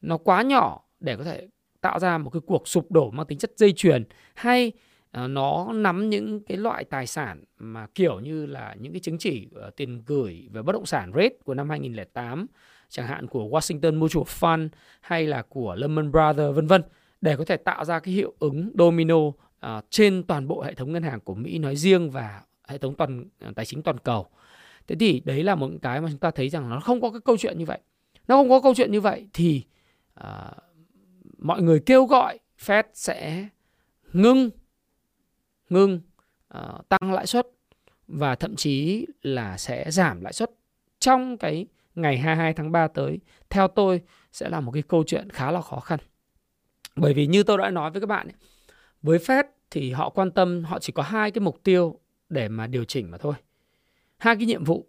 nó 0.00 0.16
quá 0.16 0.42
nhỏ 0.42 0.84
để 1.00 1.16
có 1.16 1.24
thể 1.24 1.48
tạo 1.80 1.98
ra 1.98 2.18
một 2.18 2.30
cái 2.30 2.40
cuộc 2.46 2.68
sụp 2.68 2.90
đổ 2.90 3.10
mang 3.10 3.26
tính 3.26 3.38
chất 3.38 3.52
dây 3.56 3.72
chuyền 3.72 4.04
hay 4.34 4.72
Ờ, 5.10 5.28
nó 5.28 5.72
nắm 5.72 6.10
những 6.10 6.40
cái 6.40 6.56
loại 6.56 6.84
tài 6.84 7.06
sản 7.06 7.44
mà 7.58 7.86
kiểu 7.94 8.20
như 8.20 8.46
là 8.46 8.74
những 8.80 8.92
cái 8.92 9.00
chứng 9.00 9.18
chỉ 9.18 9.48
uh, 9.68 9.76
tiền 9.76 10.02
gửi 10.06 10.48
về 10.52 10.62
bất 10.62 10.72
động 10.72 10.86
sản 10.86 11.12
rate 11.14 11.36
của 11.44 11.54
năm 11.54 11.70
2008 11.70 12.46
chẳng 12.88 13.06
hạn 13.06 13.26
của 13.26 13.44
Washington 13.44 13.98
Mutual 13.98 14.24
Fund 14.24 14.68
hay 15.00 15.26
là 15.26 15.42
của 15.42 15.74
Lehman 15.74 16.12
Brothers 16.12 16.56
vân 16.56 16.66
vân 16.66 16.82
để 17.20 17.36
có 17.36 17.44
thể 17.44 17.56
tạo 17.56 17.84
ra 17.84 18.00
cái 18.00 18.14
hiệu 18.14 18.34
ứng 18.38 18.72
domino 18.78 19.16
uh, 19.16 19.34
trên 19.90 20.22
toàn 20.22 20.48
bộ 20.48 20.62
hệ 20.62 20.74
thống 20.74 20.92
ngân 20.92 21.02
hàng 21.02 21.20
của 21.20 21.34
Mỹ 21.34 21.58
nói 21.58 21.76
riêng 21.76 22.10
và 22.10 22.42
hệ 22.68 22.78
thống 22.78 22.94
toàn 22.94 23.24
tài 23.54 23.64
chính 23.64 23.82
toàn 23.82 23.98
cầu. 23.98 24.26
Thế 24.86 24.96
thì 25.00 25.22
đấy 25.24 25.42
là 25.44 25.54
một 25.54 25.70
cái 25.82 26.00
mà 26.00 26.08
chúng 26.10 26.18
ta 26.18 26.30
thấy 26.30 26.48
rằng 26.48 26.70
nó 26.70 26.80
không 26.80 27.00
có 27.00 27.10
cái 27.10 27.20
câu 27.24 27.36
chuyện 27.36 27.58
như 27.58 27.64
vậy. 27.64 27.78
Nó 28.28 28.36
không 28.36 28.48
có 28.48 28.60
câu 28.60 28.74
chuyện 28.74 28.92
như 28.92 29.00
vậy 29.00 29.28
thì 29.32 29.64
uh, 30.20 30.26
mọi 31.38 31.62
người 31.62 31.80
kêu 31.80 32.04
gọi 32.04 32.38
Fed 32.58 32.82
sẽ 32.94 33.48
ngưng 34.12 34.50
ngưng 35.68 36.00
uh, 36.58 36.88
tăng 36.88 37.12
lãi 37.12 37.26
suất 37.26 37.46
và 38.08 38.34
thậm 38.34 38.56
chí 38.56 39.06
là 39.22 39.58
sẽ 39.58 39.90
giảm 39.90 40.20
lãi 40.20 40.32
suất 40.32 40.50
trong 40.98 41.36
cái 41.36 41.66
ngày 41.94 42.18
22 42.18 42.52
tháng 42.52 42.72
3 42.72 42.88
tới 42.88 43.20
theo 43.50 43.68
tôi 43.68 44.02
sẽ 44.32 44.48
là 44.48 44.60
một 44.60 44.72
cái 44.72 44.82
câu 44.82 45.04
chuyện 45.06 45.30
khá 45.30 45.50
là 45.50 45.60
khó 45.60 45.80
khăn. 45.80 46.00
Bởi 46.96 47.14
vì 47.14 47.26
như 47.26 47.42
tôi 47.42 47.58
đã 47.58 47.70
nói 47.70 47.90
với 47.90 48.00
các 48.00 48.06
bạn 48.06 48.26
ấy, 48.26 48.34
với 49.02 49.18
Fed 49.18 49.44
thì 49.70 49.92
họ 49.92 50.08
quan 50.08 50.30
tâm 50.30 50.64
họ 50.64 50.78
chỉ 50.78 50.92
có 50.92 51.02
hai 51.02 51.30
cái 51.30 51.40
mục 51.40 51.60
tiêu 51.62 51.98
để 52.28 52.48
mà 52.48 52.66
điều 52.66 52.84
chỉnh 52.84 53.10
mà 53.10 53.18
thôi. 53.18 53.34
Hai 54.16 54.36
cái 54.36 54.46
nhiệm 54.46 54.64
vụ 54.64 54.86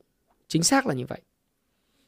chính 0.47 0.63
xác 0.63 0.87
là 0.87 0.93
như 0.93 1.05
vậy. 1.05 1.21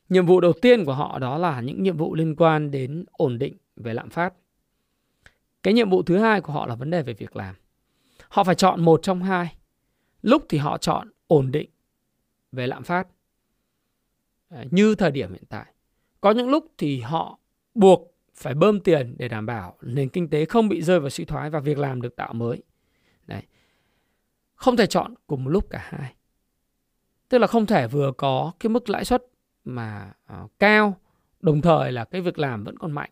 Nhiệm 0.10 0.25
vụ 0.25 0.40
đầu 0.40 0.54
tiên 0.54 0.86
của 0.86 0.94
họ 0.94 1.20
đó 1.20 1.38
là 1.38 1.62
những 1.62 1.84
nhiệm 1.84 1.98
vụ 1.98 2.16
liên 2.16 2.36
quan 2.36 2.72
đến 2.72 3.06
ổn 3.12 3.40
định 3.40 3.58
về 3.75 3.94
lạm 3.94 4.10
phát. 4.10 4.34
Cái 5.63 5.74
nhiệm 5.74 5.90
vụ 5.90 6.04
thứ 6.04 6.18
hai 6.18 6.42
của 6.42 6.54
họ 6.54 6.66
là 6.66 6.75
vấn 6.75 6.90
đề 6.90 7.04
về 7.04 7.13
việc 7.13 7.36
làm. 7.36 7.56
Họ 8.31 8.43
phải 8.43 8.55
chọn 8.55 8.81
một 8.81 9.00
trong 9.03 9.23
hai. 9.23 9.55
Lúc 10.21 10.45
thì 10.50 10.57
họ 10.57 10.77
chọn 10.77 11.11
ổn 11.27 11.51
định 11.51 11.69
về 12.51 12.67
lạm 12.67 12.83
phát 12.83 13.07
ờ, 14.50 14.65
như 14.71 14.95
thời 14.95 15.11
điểm 15.11 15.31
hiện 15.31 15.43
tại. 15.50 15.65
Có 16.21 16.31
những 16.31 16.50
lúc 16.50 16.65
thì 16.77 17.00
họ 17.00 17.39
buộc 17.75 18.13
phải 18.35 18.53
bơm 18.53 18.79
tiền 18.79 19.15
để 19.17 19.27
đảm 19.27 19.45
bảo 19.45 19.77
nền 19.81 20.09
kinh 20.09 20.29
tế 20.29 20.45
không 20.45 20.69
bị 20.69 20.81
rơi 20.81 21.00
vào 21.00 21.09
suy 21.09 21.25
thoái 21.25 21.50
và 21.50 21.59
việc 21.59 21.77
làm 21.77 22.01
được 22.01 22.15
tạo 22.15 22.33
mới. 22.33 22.63
Đấy. 23.27 23.41
Không 24.55 24.77
thể 24.77 24.85
chọn 24.85 25.13
cùng 25.27 25.43
một 25.43 25.50
lúc 25.50 25.69
cả 25.69 25.79
hai. 25.83 26.13
tức 27.29 27.38
là 27.38 27.47
không 27.47 27.65
thể 27.65 27.88
vừa 27.88 28.11
có 28.17 28.51
cái 28.59 28.69
mức 28.69 28.89
lãi 28.89 29.05
suất 29.05 29.25
mà 29.65 30.13
uh, 30.43 30.51
cao 30.59 30.97
đồng 31.39 31.61
thời 31.61 31.91
là 31.91 32.05
cái 32.05 32.21
việc 32.21 32.39
làm 32.39 32.63
vẫn 32.63 32.77
còn 32.77 32.91
mạnh 32.91 33.11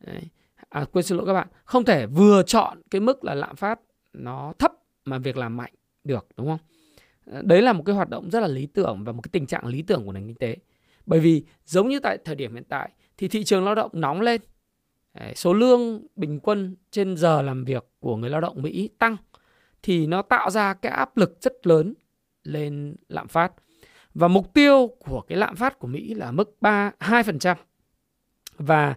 Đấy. 0.00 0.22
à 0.68 0.84
quên 0.92 1.04
xin 1.04 1.18
lỗi 1.18 1.26
các 1.26 1.32
bạn 1.32 1.48
không 1.64 1.84
thể 1.84 2.06
vừa 2.06 2.42
chọn 2.42 2.80
cái 2.90 3.00
mức 3.00 3.24
là 3.24 3.34
lạm 3.34 3.56
phát 3.56 3.80
nó 4.12 4.52
thấp 4.58 4.72
mà 5.04 5.18
việc 5.18 5.36
làm 5.36 5.56
mạnh 5.56 5.72
được, 6.04 6.26
đúng 6.36 6.46
không 6.46 6.58
ờ, 7.26 7.42
đấy 7.44 7.62
là 7.62 7.72
một 7.72 7.82
cái 7.86 7.94
hoạt 7.94 8.10
động 8.10 8.30
rất 8.30 8.40
là 8.40 8.48
lý 8.48 8.66
tưởng 8.66 9.04
và 9.04 9.12
một 9.12 9.22
cái 9.22 9.30
tình 9.32 9.46
trạng 9.46 9.66
lý 9.66 9.82
tưởng 9.82 10.06
của 10.06 10.12
nền 10.12 10.26
kinh 10.26 10.36
tế 10.36 10.56
bởi 11.06 11.20
vì 11.20 11.44
giống 11.64 11.88
như 11.88 12.00
tại 12.00 12.18
thời 12.24 12.34
điểm 12.34 12.54
hiện 12.54 12.64
tại 12.68 12.90
thì 13.16 13.28
thị 13.28 13.44
trường 13.44 13.64
lao 13.64 13.74
động 13.74 13.90
nóng 13.94 14.20
lên 14.20 14.40
số 15.34 15.52
lương 15.52 16.06
bình 16.16 16.40
quân 16.40 16.76
trên 16.90 17.16
giờ 17.16 17.42
làm 17.42 17.64
việc 17.64 17.84
của 18.00 18.16
người 18.16 18.30
lao 18.30 18.40
động 18.40 18.62
Mỹ 18.62 18.88
tăng 18.98 19.16
thì 19.82 20.06
nó 20.06 20.22
tạo 20.22 20.50
ra 20.50 20.74
cái 20.74 20.92
áp 20.92 21.16
lực 21.16 21.38
rất 21.40 21.66
lớn 21.66 21.94
lên 22.44 22.96
lạm 23.08 23.28
phát. 23.28 23.52
Và 24.14 24.28
mục 24.28 24.54
tiêu 24.54 24.90
của 24.98 25.20
cái 25.20 25.38
lạm 25.38 25.56
phát 25.56 25.78
của 25.78 25.86
Mỹ 25.86 26.14
là 26.14 26.32
mức 26.32 26.56
3 26.60 26.92
2%. 26.98 27.56
Và 28.58 28.94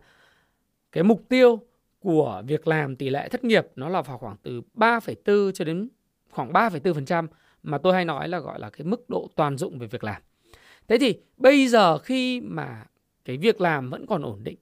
cái 0.92 1.04
mục 1.04 1.22
tiêu 1.30 1.60
của 2.04 2.44
việc 2.48 2.68
làm 2.68 2.96
tỷ 2.96 3.10
lệ 3.10 3.30
thất 3.30 3.44
nghiệp 3.44 3.68
nó 3.76 3.90
là 3.90 4.02
vào 4.02 4.18
khoảng 4.18 4.36
từ 4.44 4.62
3,4 4.76 5.52
cho 5.52 5.66
đến 5.66 5.90
khoảng 6.30 6.54
3,4% 6.54 7.28
mà 7.64 7.78
tôi 7.78 7.94
hay 7.94 8.06
nói 8.06 8.30
là 8.30 8.40
gọi 8.40 8.60
là 8.60 8.70
cái 8.70 8.86
mức 8.86 9.10
độ 9.10 9.30
toàn 9.36 9.58
dụng 9.58 9.80
về 9.80 9.88
việc 9.88 10.04
làm. 10.04 10.22
Thế 10.88 10.98
thì 10.98 11.20
bây 11.38 11.68
giờ 11.68 11.98
khi 11.98 12.42
mà 12.42 12.86
cái 13.26 13.38
việc 13.38 13.62
làm 13.62 13.90
vẫn 13.90 14.06
còn 14.06 14.22
ổn 14.22 14.44
định 14.44 14.58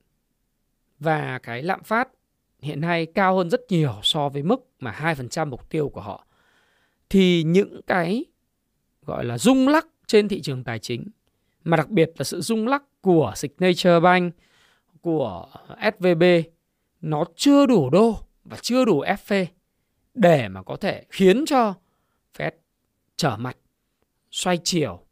và 1.00 1.40
cái 1.44 1.64
lạm 1.64 1.84
phát 1.84 2.10
hiện 2.60 2.82
nay 2.82 3.06
cao 3.06 3.38
hơn 3.38 3.50
rất 3.50 3.62
nhiều 3.70 3.94
so 4.04 4.30
với 4.30 4.44
mức 4.44 4.68
mà 4.80 5.16
2% 5.18 5.48
mục 5.48 5.70
tiêu 5.70 5.90
của 5.90 6.02
họ 6.02 6.26
thì 7.10 7.44
những 7.44 7.82
cái 7.88 8.26
gọi 9.06 9.26
là 9.26 9.38
rung 9.38 9.68
lắc 9.68 9.88
trên 10.08 10.28
thị 10.28 10.42
trường 10.42 10.64
tài 10.64 10.80
chính 10.80 11.08
mà 11.64 11.78
đặc 11.78 11.90
biệt 11.90 12.12
là 12.18 12.24
sự 12.24 12.42
rung 12.42 12.68
lắc 12.68 12.84
của 13.02 13.34
Signature 13.36 14.00
Bank 14.00 14.34
của 15.02 15.48
SVB 15.82 16.24
nó 17.02 17.26
chưa 17.36 17.66
đủ 17.66 17.90
đô 17.90 18.18
và 18.44 18.58
chưa 18.62 18.86
đủ 18.86 19.04
FV 19.04 19.46
để 20.14 20.48
mà 20.50 20.64
có 20.64 20.76
thể 20.76 21.06
khiến 21.10 21.44
cho 21.48 21.74
Fed 22.38 22.52
trở 23.16 23.38
mặt 23.38 23.58
xoay 24.32 24.58
chiều 24.64 25.06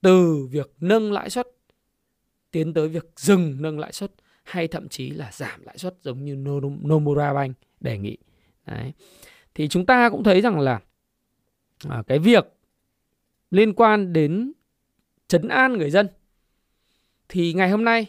từ 0.00 0.46
việc 0.50 0.72
nâng 0.80 1.12
lãi 1.12 1.30
suất 1.30 1.48
tiến 2.50 2.74
tới 2.74 2.88
việc 2.88 3.06
dừng 3.16 3.56
nâng 3.62 3.78
lãi 3.78 3.92
suất 3.92 4.12
hay 4.42 4.68
thậm 4.68 4.88
chí 4.88 5.10
là 5.10 5.30
giảm 5.32 5.62
lãi 5.62 5.78
suất 5.78 5.96
giống 6.02 6.24
như 6.24 6.36
Nomura 6.82 7.34
Bank 7.34 7.56
đề 7.80 7.98
nghị. 7.98 8.16
Đấy. 8.66 8.92
Thì 9.54 9.68
chúng 9.68 9.86
ta 9.86 10.10
cũng 10.10 10.24
thấy 10.24 10.40
rằng 10.40 10.60
là 10.60 10.80
à, 11.88 12.02
cái 12.06 12.18
việc 12.18 12.44
liên 13.50 13.72
quan 13.74 14.12
đến 14.12 14.52
chấn 15.28 15.48
an 15.48 15.72
người 15.72 15.90
dân 15.90 16.08
thì 17.28 17.52
ngày 17.52 17.70
hôm 17.70 17.84
nay 17.84 18.06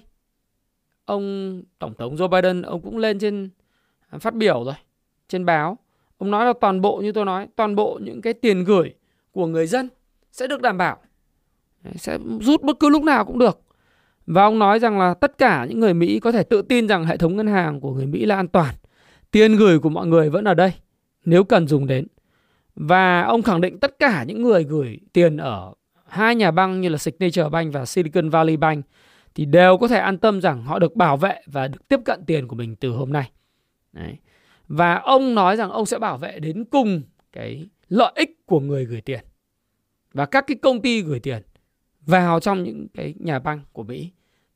ông 1.05 1.61
tổng 1.79 1.93
thống 1.97 2.15
Joe 2.15 2.27
Biden, 2.27 2.61
ông 2.61 2.81
cũng 2.81 2.97
lên 2.97 3.19
trên 3.19 3.49
à, 4.09 4.17
phát 4.17 4.33
biểu 4.33 4.63
rồi, 4.63 4.75
trên 5.29 5.45
báo 5.45 5.77
ông 6.17 6.31
nói 6.31 6.45
là 6.45 6.53
toàn 6.61 6.81
bộ, 6.81 6.97
như 6.97 7.11
tôi 7.11 7.25
nói, 7.25 7.47
toàn 7.55 7.75
bộ 7.75 7.99
những 8.03 8.21
cái 8.21 8.33
tiền 8.33 8.63
gửi 8.63 8.93
của 9.31 9.47
người 9.47 9.67
dân 9.67 9.89
sẽ 10.31 10.47
được 10.47 10.61
đảm 10.61 10.77
bảo 10.77 10.97
sẽ 11.95 12.17
rút 12.41 12.61
bất 12.61 12.79
cứ 12.79 12.89
lúc 12.89 13.03
nào 13.03 13.25
cũng 13.25 13.39
được 13.39 13.65
và 14.27 14.43
ông 14.43 14.59
nói 14.59 14.79
rằng 14.79 14.99
là 14.99 15.13
tất 15.13 15.37
cả 15.37 15.65
những 15.69 15.79
người 15.79 15.93
Mỹ 15.93 16.19
có 16.19 16.31
thể 16.31 16.43
tự 16.43 16.61
tin 16.61 16.87
rằng 16.87 17.05
hệ 17.05 17.17
thống 17.17 17.35
ngân 17.35 17.47
hàng 17.47 17.79
của 17.79 17.91
người 17.91 18.05
Mỹ 18.05 18.25
là 18.25 18.35
an 18.35 18.47
toàn. 18.47 18.75
Tiền 19.31 19.55
gửi 19.55 19.79
của 19.79 19.89
mọi 19.89 20.07
người 20.07 20.29
vẫn 20.29 20.45
ở 20.45 20.53
đây, 20.53 20.73
nếu 21.25 21.43
cần 21.43 21.67
dùng 21.67 21.87
đến. 21.87 22.07
Và 22.75 23.21
ông 23.21 23.41
khẳng 23.41 23.61
định 23.61 23.79
tất 23.79 23.99
cả 23.99 24.23
những 24.23 24.41
người 24.41 24.63
gửi 24.63 24.99
tiền 25.13 25.37
ở 25.37 25.73
hai 26.07 26.35
nhà 26.35 26.51
băng 26.51 26.81
như 26.81 26.89
là 26.89 26.97
Signature 26.97 27.49
Bank 27.49 27.73
và 27.73 27.85
Silicon 27.85 28.29
Valley 28.29 28.57
Bank 28.57 28.85
thì 29.35 29.45
đều 29.45 29.77
có 29.77 29.87
thể 29.87 29.99
an 29.99 30.17
tâm 30.17 30.41
rằng 30.41 30.63
họ 30.63 30.79
được 30.79 30.95
bảo 30.95 31.17
vệ 31.17 31.41
và 31.45 31.67
được 31.67 31.87
tiếp 31.87 31.99
cận 32.05 32.25
tiền 32.25 32.47
của 32.47 32.55
mình 32.55 32.75
từ 32.75 32.89
hôm 32.89 33.13
nay. 33.13 33.31
Đấy. 33.93 34.17
Và 34.67 34.95
ông 34.95 35.35
nói 35.35 35.57
rằng 35.57 35.71
ông 35.71 35.85
sẽ 35.85 35.99
bảo 35.99 36.17
vệ 36.17 36.39
đến 36.39 36.65
cùng 36.65 37.01
cái 37.31 37.69
lợi 37.89 38.11
ích 38.15 38.45
của 38.45 38.59
người 38.59 38.85
gửi 38.85 39.01
tiền 39.01 39.19
và 40.13 40.25
các 40.25 40.47
cái 40.47 40.57
công 40.61 40.81
ty 40.81 41.01
gửi 41.01 41.19
tiền 41.19 41.43
vào 42.01 42.39
trong 42.39 42.63
những 42.63 42.87
cái 42.93 43.13
nhà 43.19 43.39
băng 43.39 43.61
của 43.71 43.83
Mỹ. 43.83 44.11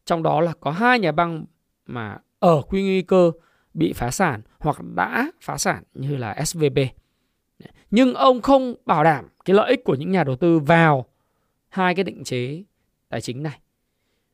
Trong 0.05 0.23
đó 0.23 0.41
là 0.41 0.53
có 0.59 0.71
hai 0.71 0.99
nhà 0.99 1.11
băng 1.11 1.45
mà 1.85 2.17
ở 2.39 2.61
quy 2.61 2.81
nguy 2.81 3.01
cơ 3.01 3.31
bị 3.73 3.93
phá 3.93 4.11
sản 4.11 4.41
hoặc 4.59 4.77
đã 4.95 5.31
phá 5.41 5.57
sản 5.57 5.83
như 5.93 6.17
là 6.17 6.45
SVB. 6.45 6.79
Nhưng 7.91 8.13
ông 8.13 8.41
không 8.41 8.75
bảo 8.85 9.03
đảm 9.03 9.27
cái 9.45 9.55
lợi 9.55 9.69
ích 9.69 9.83
của 9.83 9.95
những 9.95 10.11
nhà 10.11 10.23
đầu 10.23 10.35
tư 10.35 10.59
vào 10.59 11.05
hai 11.69 11.95
cái 11.95 12.03
định 12.03 12.23
chế 12.23 12.63
tài 13.09 13.21
chính 13.21 13.43
này. 13.43 13.59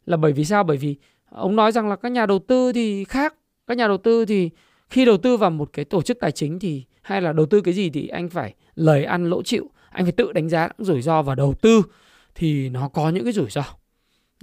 Là 0.05 0.17
bởi 0.17 0.33
vì 0.33 0.45
sao? 0.45 0.63
Bởi 0.63 0.77
vì 0.77 0.95
ông 1.29 1.55
nói 1.55 1.71
rằng 1.71 1.89
là 1.89 1.95
các 1.95 2.12
nhà 2.12 2.25
đầu 2.25 2.39
tư 2.39 2.71
thì 2.74 3.03
khác. 3.03 3.35
Các 3.67 3.77
nhà 3.77 3.88
đầu 3.88 3.97
tư 3.97 4.25
thì 4.25 4.50
khi 4.89 5.05
đầu 5.05 5.17
tư 5.17 5.38
vào 5.38 5.50
một 5.50 5.69
cái 5.74 5.85
tổ 5.85 6.01
chức 6.01 6.19
tài 6.19 6.31
chính 6.31 6.59
thì 6.59 6.83
hay 7.01 7.21
là 7.21 7.33
đầu 7.33 7.45
tư 7.45 7.62
cái 7.62 7.74
gì 7.74 7.89
thì 7.89 8.07
anh 8.07 8.29
phải 8.29 8.53
lời 8.75 9.03
ăn 9.03 9.29
lỗ 9.29 9.43
chịu. 9.43 9.69
Anh 9.89 10.05
phải 10.05 10.12
tự 10.12 10.31
đánh 10.31 10.50
giá 10.50 10.69
rủi 10.77 11.01
ro 11.01 11.21
và 11.21 11.35
đầu 11.35 11.53
tư 11.53 11.81
thì 12.35 12.69
nó 12.69 12.88
có 12.88 13.09
những 13.09 13.24
cái 13.24 13.33
rủi 13.33 13.50
ro. 13.50 13.63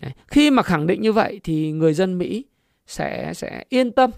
Đấy. 0.02 0.12
Khi 0.26 0.50
mà 0.50 0.62
khẳng 0.62 0.86
định 0.86 1.02
như 1.02 1.12
vậy 1.12 1.40
thì 1.44 1.72
người 1.72 1.94
dân 1.94 2.18
Mỹ 2.18 2.44
sẽ 2.86 3.34
sẽ 3.34 3.64
yên 3.68 3.92
tâm. 3.92 4.10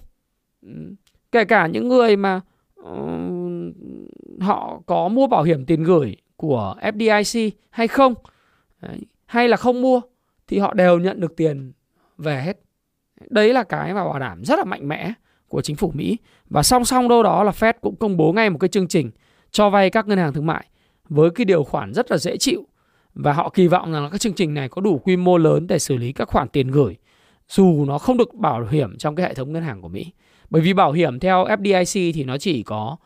Kể 1.32 1.44
cả 1.44 1.66
những 1.66 1.88
người 1.88 2.16
mà 2.16 2.40
uh, 2.80 2.86
họ 4.40 4.82
có 4.86 5.08
mua 5.08 5.26
bảo 5.26 5.42
hiểm 5.42 5.64
tiền 5.64 5.84
gửi 5.84 6.16
của 6.36 6.76
FDIC 6.80 7.50
hay 7.70 7.88
không 7.88 8.14
Đấy. 8.80 8.98
hay 9.26 9.48
là 9.48 9.56
không 9.56 9.82
mua 9.82 10.00
thì 10.48 10.58
họ 10.58 10.74
đều 10.74 10.98
nhận 10.98 11.20
được 11.20 11.36
tiền 11.36 11.72
về 12.18 12.42
hết. 12.42 12.60
Đấy 13.30 13.52
là 13.52 13.62
cái 13.62 13.94
mà 13.94 14.04
bảo 14.04 14.18
đảm 14.18 14.44
rất 14.44 14.58
là 14.58 14.64
mạnh 14.64 14.88
mẽ 14.88 15.12
của 15.48 15.62
chính 15.62 15.76
phủ 15.76 15.92
Mỹ 15.94 16.18
và 16.50 16.62
song 16.62 16.84
song 16.84 17.08
đâu 17.08 17.22
đó 17.22 17.44
là 17.44 17.50
Fed 17.50 17.72
cũng 17.80 17.96
công 17.96 18.16
bố 18.16 18.32
ngay 18.32 18.50
một 18.50 18.58
cái 18.58 18.68
chương 18.68 18.88
trình 18.88 19.10
cho 19.50 19.70
vay 19.70 19.90
các 19.90 20.08
ngân 20.08 20.18
hàng 20.18 20.32
thương 20.32 20.46
mại 20.46 20.66
với 21.08 21.30
cái 21.30 21.44
điều 21.44 21.64
khoản 21.64 21.92
rất 21.94 22.10
là 22.10 22.16
dễ 22.18 22.36
chịu 22.36 22.66
và 23.14 23.32
họ 23.32 23.48
kỳ 23.48 23.68
vọng 23.68 23.92
rằng 23.92 24.02
là 24.02 24.08
các 24.10 24.20
chương 24.20 24.32
trình 24.32 24.54
này 24.54 24.68
có 24.68 24.80
đủ 24.80 24.98
quy 24.98 25.16
mô 25.16 25.38
lớn 25.38 25.66
để 25.66 25.78
xử 25.78 25.96
lý 25.96 26.12
các 26.12 26.28
khoản 26.28 26.48
tiền 26.48 26.68
gửi 26.68 26.96
dù 27.48 27.84
nó 27.84 27.98
không 27.98 28.16
được 28.16 28.34
bảo 28.34 28.66
hiểm 28.66 28.98
trong 28.98 29.16
cái 29.16 29.26
hệ 29.26 29.34
thống 29.34 29.52
ngân 29.52 29.62
hàng 29.62 29.82
của 29.82 29.88
Mỹ. 29.88 30.12
Bởi 30.50 30.62
vì 30.62 30.72
bảo 30.72 30.92
hiểm 30.92 31.20
theo 31.20 31.44
FDIC 31.44 32.12
thì 32.14 32.24
nó 32.24 32.38
chỉ 32.38 32.62
có 32.62 32.96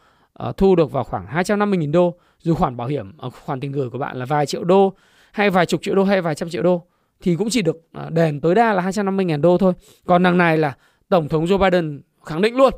uh, 0.48 0.56
thu 0.56 0.76
được 0.76 0.92
vào 0.92 1.04
khoảng 1.04 1.26
250.000 1.26 1.92
đô 1.92 2.14
dù 2.38 2.54
khoản 2.54 2.76
bảo 2.76 2.88
hiểm 2.88 3.12
uh, 3.26 3.34
khoản 3.34 3.60
tiền 3.60 3.72
gửi 3.72 3.90
của 3.90 3.98
bạn 3.98 4.16
là 4.16 4.24
vài 4.24 4.46
triệu 4.46 4.64
đô 4.64 4.94
hay 5.32 5.50
vài 5.50 5.66
chục 5.66 5.82
triệu 5.82 5.94
đô 5.94 6.04
hay 6.04 6.20
vài 6.20 6.34
trăm 6.34 6.50
triệu 6.50 6.62
đô 6.62 6.86
thì 7.20 7.36
cũng 7.36 7.50
chỉ 7.50 7.62
được 7.62 7.76
à, 7.92 8.10
đền 8.10 8.40
tối 8.40 8.54
đa 8.54 8.72
là 8.72 8.82
250.000 8.82 9.40
đô 9.40 9.58
thôi. 9.58 9.72
Còn 10.06 10.22
đằng 10.22 10.38
này 10.38 10.58
là 10.58 10.76
Tổng 11.08 11.28
thống 11.28 11.44
Joe 11.44 11.58
Biden 11.58 12.02
khẳng 12.24 12.42
định 12.42 12.56
luôn 12.56 12.74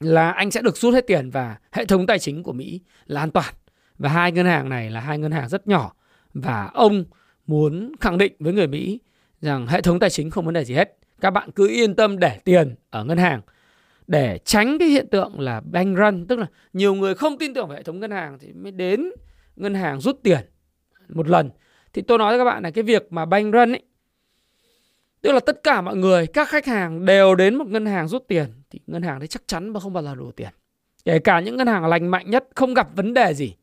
là 0.00 0.30
anh 0.30 0.50
sẽ 0.50 0.62
được 0.62 0.76
rút 0.76 0.94
hết 0.94 1.06
tiền 1.06 1.30
và 1.30 1.56
hệ 1.72 1.84
thống 1.84 2.06
tài 2.06 2.18
chính 2.18 2.42
của 2.42 2.52
Mỹ 2.52 2.80
là 3.06 3.20
an 3.20 3.30
toàn. 3.30 3.54
Và 3.98 4.08
hai 4.08 4.32
ngân 4.32 4.46
hàng 4.46 4.68
này 4.68 4.90
là 4.90 5.00
hai 5.00 5.18
ngân 5.18 5.32
hàng 5.32 5.48
rất 5.48 5.68
nhỏ 5.68 5.92
và 6.34 6.70
ông 6.74 7.04
muốn 7.46 7.92
khẳng 8.00 8.18
định 8.18 8.32
với 8.38 8.52
người 8.52 8.66
Mỹ 8.66 9.00
rằng 9.40 9.66
hệ 9.66 9.80
thống 9.80 9.98
tài 9.98 10.10
chính 10.10 10.30
không 10.30 10.44
vấn 10.44 10.54
đề 10.54 10.64
gì 10.64 10.74
hết. 10.74 10.98
Các 11.20 11.30
bạn 11.30 11.50
cứ 11.50 11.68
yên 11.68 11.94
tâm 11.94 12.18
để 12.18 12.38
tiền 12.44 12.74
ở 12.90 13.04
ngân 13.04 13.18
hàng 13.18 13.40
để 14.06 14.38
tránh 14.44 14.78
cái 14.78 14.88
hiện 14.88 15.06
tượng 15.10 15.40
là 15.40 15.60
bank 15.60 15.96
run, 15.96 16.26
tức 16.26 16.38
là 16.38 16.46
nhiều 16.72 16.94
người 16.94 17.14
không 17.14 17.38
tin 17.38 17.54
tưởng 17.54 17.68
về 17.68 17.76
hệ 17.76 17.82
thống 17.82 18.00
ngân 18.00 18.10
hàng 18.10 18.38
thì 18.38 18.52
mới 18.52 18.72
đến 18.72 19.10
ngân 19.56 19.74
hàng 19.74 20.00
rút 20.00 20.20
tiền 20.22 20.40
một 21.08 21.28
lần. 21.28 21.50
Thì 21.96 22.02
tôi 22.02 22.18
nói 22.18 22.32
với 22.32 22.38
các 22.38 22.44
bạn 22.44 22.62
là 22.62 22.70
cái 22.70 22.84
việc 22.84 23.12
mà 23.12 23.24
bank 23.24 23.54
run 23.54 23.72
ấy 23.72 23.82
tức 25.20 25.32
là 25.32 25.40
tất 25.40 25.62
cả 25.62 25.80
mọi 25.80 25.96
người, 25.96 26.26
các 26.26 26.48
khách 26.48 26.66
hàng 26.66 27.04
đều 27.04 27.34
đến 27.34 27.54
một 27.54 27.66
ngân 27.66 27.86
hàng 27.86 28.08
rút 28.08 28.24
tiền 28.28 28.46
thì 28.70 28.80
ngân 28.86 29.02
hàng 29.02 29.18
đấy 29.18 29.28
chắc 29.28 29.42
chắn 29.46 29.68
mà 29.68 29.80
không 29.80 29.92
bao 29.92 30.02
giờ 30.02 30.14
đủ 30.14 30.32
tiền. 30.32 30.48
Kể 31.04 31.18
cả 31.18 31.40
những 31.40 31.56
ngân 31.56 31.66
hàng 31.66 31.86
lành 31.86 32.08
mạnh 32.08 32.30
nhất 32.30 32.48
không 32.54 32.74
gặp 32.74 32.88
vấn 32.96 33.14
đề 33.14 33.34
gì 33.34 33.56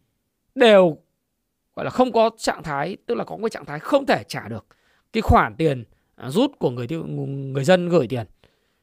đều 0.56 0.98
gọi 1.76 1.86
là 1.86 1.90
không 1.90 2.12
có 2.12 2.30
trạng 2.38 2.64
thái 2.64 2.98
tức 3.06 3.16
là 3.16 3.24
có 3.24 3.38
cái 3.38 3.50
trạng 3.50 3.66
thái 3.66 3.80
không 3.80 4.06
thể 4.06 4.24
trả 4.28 4.48
được 4.48 4.66
cái 5.14 5.22
khoản 5.22 5.56
tiền 5.56 5.84
à, 6.16 6.30
rút 6.30 6.52
của 6.60 6.70
người 6.70 6.88
tiêu 6.88 7.04
người 7.08 7.64
dân 7.64 7.90
gửi 7.90 8.08
tiền. 8.08 8.26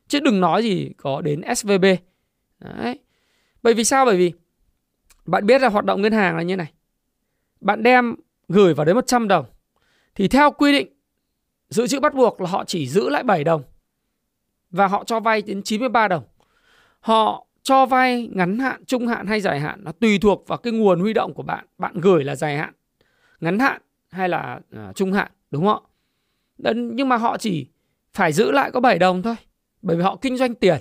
Chứ 0.09 0.21
đừng 0.21 0.41
nói 0.41 0.63
gì 0.63 0.91
có 0.97 1.21
đến 1.21 1.43
SVB 1.57 1.85
đấy. 2.61 2.99
Bởi 3.63 3.75
vì 3.75 3.85
sao? 3.85 4.05
Bởi 4.05 4.17
vì 4.17 4.33
bạn 5.27 5.47
biết 5.47 5.61
là 5.61 5.69
hoạt 5.69 5.85
động 5.85 6.03
ngân 6.03 6.13
hàng 6.13 6.37
là 6.37 6.43
như 6.43 6.57
này. 6.57 6.73
Bạn 7.61 7.83
đem 7.83 8.17
gửi 8.51 8.75
vào 8.75 8.85
đến 8.85 8.95
100 8.95 9.29
đồng 9.29 9.45
thì 10.15 10.29
theo 10.29 10.51
quy 10.51 10.73
định 10.73 10.89
dự 11.69 11.87
trữ 11.87 12.01
bắt 12.01 12.15
buộc 12.15 12.41
là 12.41 12.51
họ 12.51 12.65
chỉ 12.65 12.89
giữ 12.89 13.09
lại 13.09 13.23
7 13.23 13.45
đồng 13.45 13.63
và 14.71 14.87
họ 14.87 15.05
cho 15.05 15.21
vay 15.21 15.43
đến 15.43 15.63
93 15.63 16.09
đồng 16.09 16.25
họ 17.01 17.47
cho 17.63 17.87
vay 17.87 18.29
ngắn 18.33 18.59
hạn, 18.59 18.85
trung 18.85 19.07
hạn 19.07 19.27
hay 19.27 19.41
dài 19.41 19.61
hạn 19.61 19.85
nó 19.85 19.93
tùy 19.93 20.19
thuộc 20.19 20.49
vào 20.49 20.59
cái 20.59 20.73
nguồn 20.73 21.01
huy 21.01 21.13
động 21.13 21.35
của 21.35 21.43
bạn. 21.43 21.67
Bạn 21.79 22.01
gửi 22.01 22.25
là 22.25 22.37
dài 22.37 22.57
hạn 22.57 22.73
ngắn 23.41 23.59
hạn 23.59 23.83
hay 24.11 24.29
là 24.29 24.61
uh, 24.89 24.97
trung 24.97 25.13
hạn 25.13 25.31
đúng 25.51 25.67
không 25.67 25.85
ạ? 26.65 26.73
Nhưng 26.75 27.09
mà 27.09 27.17
họ 27.17 27.39
chỉ 27.39 27.67
phải 28.13 28.33
giữ 28.33 28.51
lại 28.51 28.71
có 28.71 28.81
7 28.81 28.99
đồng 28.99 29.23
thôi 29.23 29.37
bởi 29.83 29.97
vì 29.97 30.03
họ 30.03 30.17
kinh 30.21 30.37
doanh 30.37 30.55
tiền. 30.55 30.79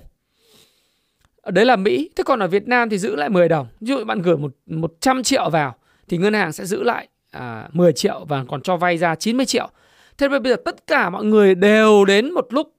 Đấy 1.45 1.65
là 1.65 1.75
Mỹ. 1.75 2.09
Thế 2.15 2.23
còn 2.23 2.39
ở 2.39 2.47
Việt 2.47 2.67
Nam 2.67 2.89
thì 2.89 2.97
giữ 2.97 3.15
lại 3.15 3.29
10 3.29 3.49
đồng. 3.49 3.67
Ví 3.79 3.87
dụ 3.87 4.05
bạn 4.05 4.21
gửi 4.21 4.37
một 4.37 4.51
100 4.65 5.23
triệu 5.23 5.49
vào 5.49 5.75
thì 6.07 6.17
ngân 6.17 6.33
hàng 6.33 6.51
sẽ 6.51 6.65
giữ 6.65 6.83
lại 6.83 7.07
à, 7.31 7.69
10 7.73 7.93
triệu 7.93 8.25
và 8.25 8.45
còn 8.47 8.61
cho 8.61 8.77
vay 8.77 8.97
ra 8.97 9.15
90 9.15 9.45
triệu. 9.45 9.69
Thế 10.17 10.29
bây 10.29 10.39
giờ 10.43 10.55
tất 10.65 10.87
cả 10.87 11.09
mọi 11.09 11.25
người 11.25 11.55
đều 11.55 12.05
đến 12.05 12.31
một 12.31 12.47
lúc 12.49 12.73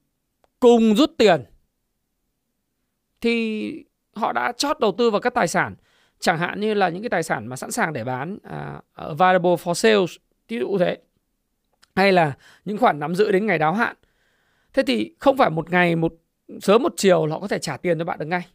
cùng 0.61 0.95
rút 0.95 1.11
tiền. 1.19 1.45
Thì 3.21 3.85
họ 4.15 4.33
đã 4.33 4.53
chót 4.53 4.81
đầu 4.81 4.95
tư 4.99 5.11
vào 5.11 5.21
các 5.21 5.35
tài 5.35 5.49
sản. 5.49 5.75
Chẳng 6.21 6.39
hạn 6.39 6.61
như 6.61 6.75
là 6.75 6.89
những 6.89 7.03
cái 7.03 7.11
tài 7.11 7.23
sản 7.23 7.47
mà 7.47 7.57
sẵn 7.57 7.71
sàng 7.71 7.93
để 7.93 8.05
bán 8.05 8.39
à, 8.43 8.81
available 8.95 9.51
for 9.51 9.75
sales 9.75 10.17
ví 10.49 10.59
dụ 10.59 10.79
thế. 10.79 10.99
Hay 11.97 12.13
là 12.13 12.33
những 12.65 12.79
khoản 12.79 12.99
nắm 12.99 13.15
giữ 13.15 13.33
đến 13.33 13.47
ngày 13.47 13.59
đáo 13.59 13.75
hạn. 13.75 13.97
Thế 14.75 14.83
thì 14.87 15.15
không 15.19 15.37
phải 15.37 15.51
một 15.51 15.71
ngày 15.71 15.97
một 15.97 16.15
sớm 16.61 16.83
một 16.83 16.95
chiều 16.97 17.27
họ 17.27 17.41
có 17.41 17.49
thể 17.49 17.59
trả 17.59 17.77
tiền 17.77 17.99
cho 17.99 18.05
bạn 18.05 18.19
được 18.19 18.27
ngay. 18.27 18.47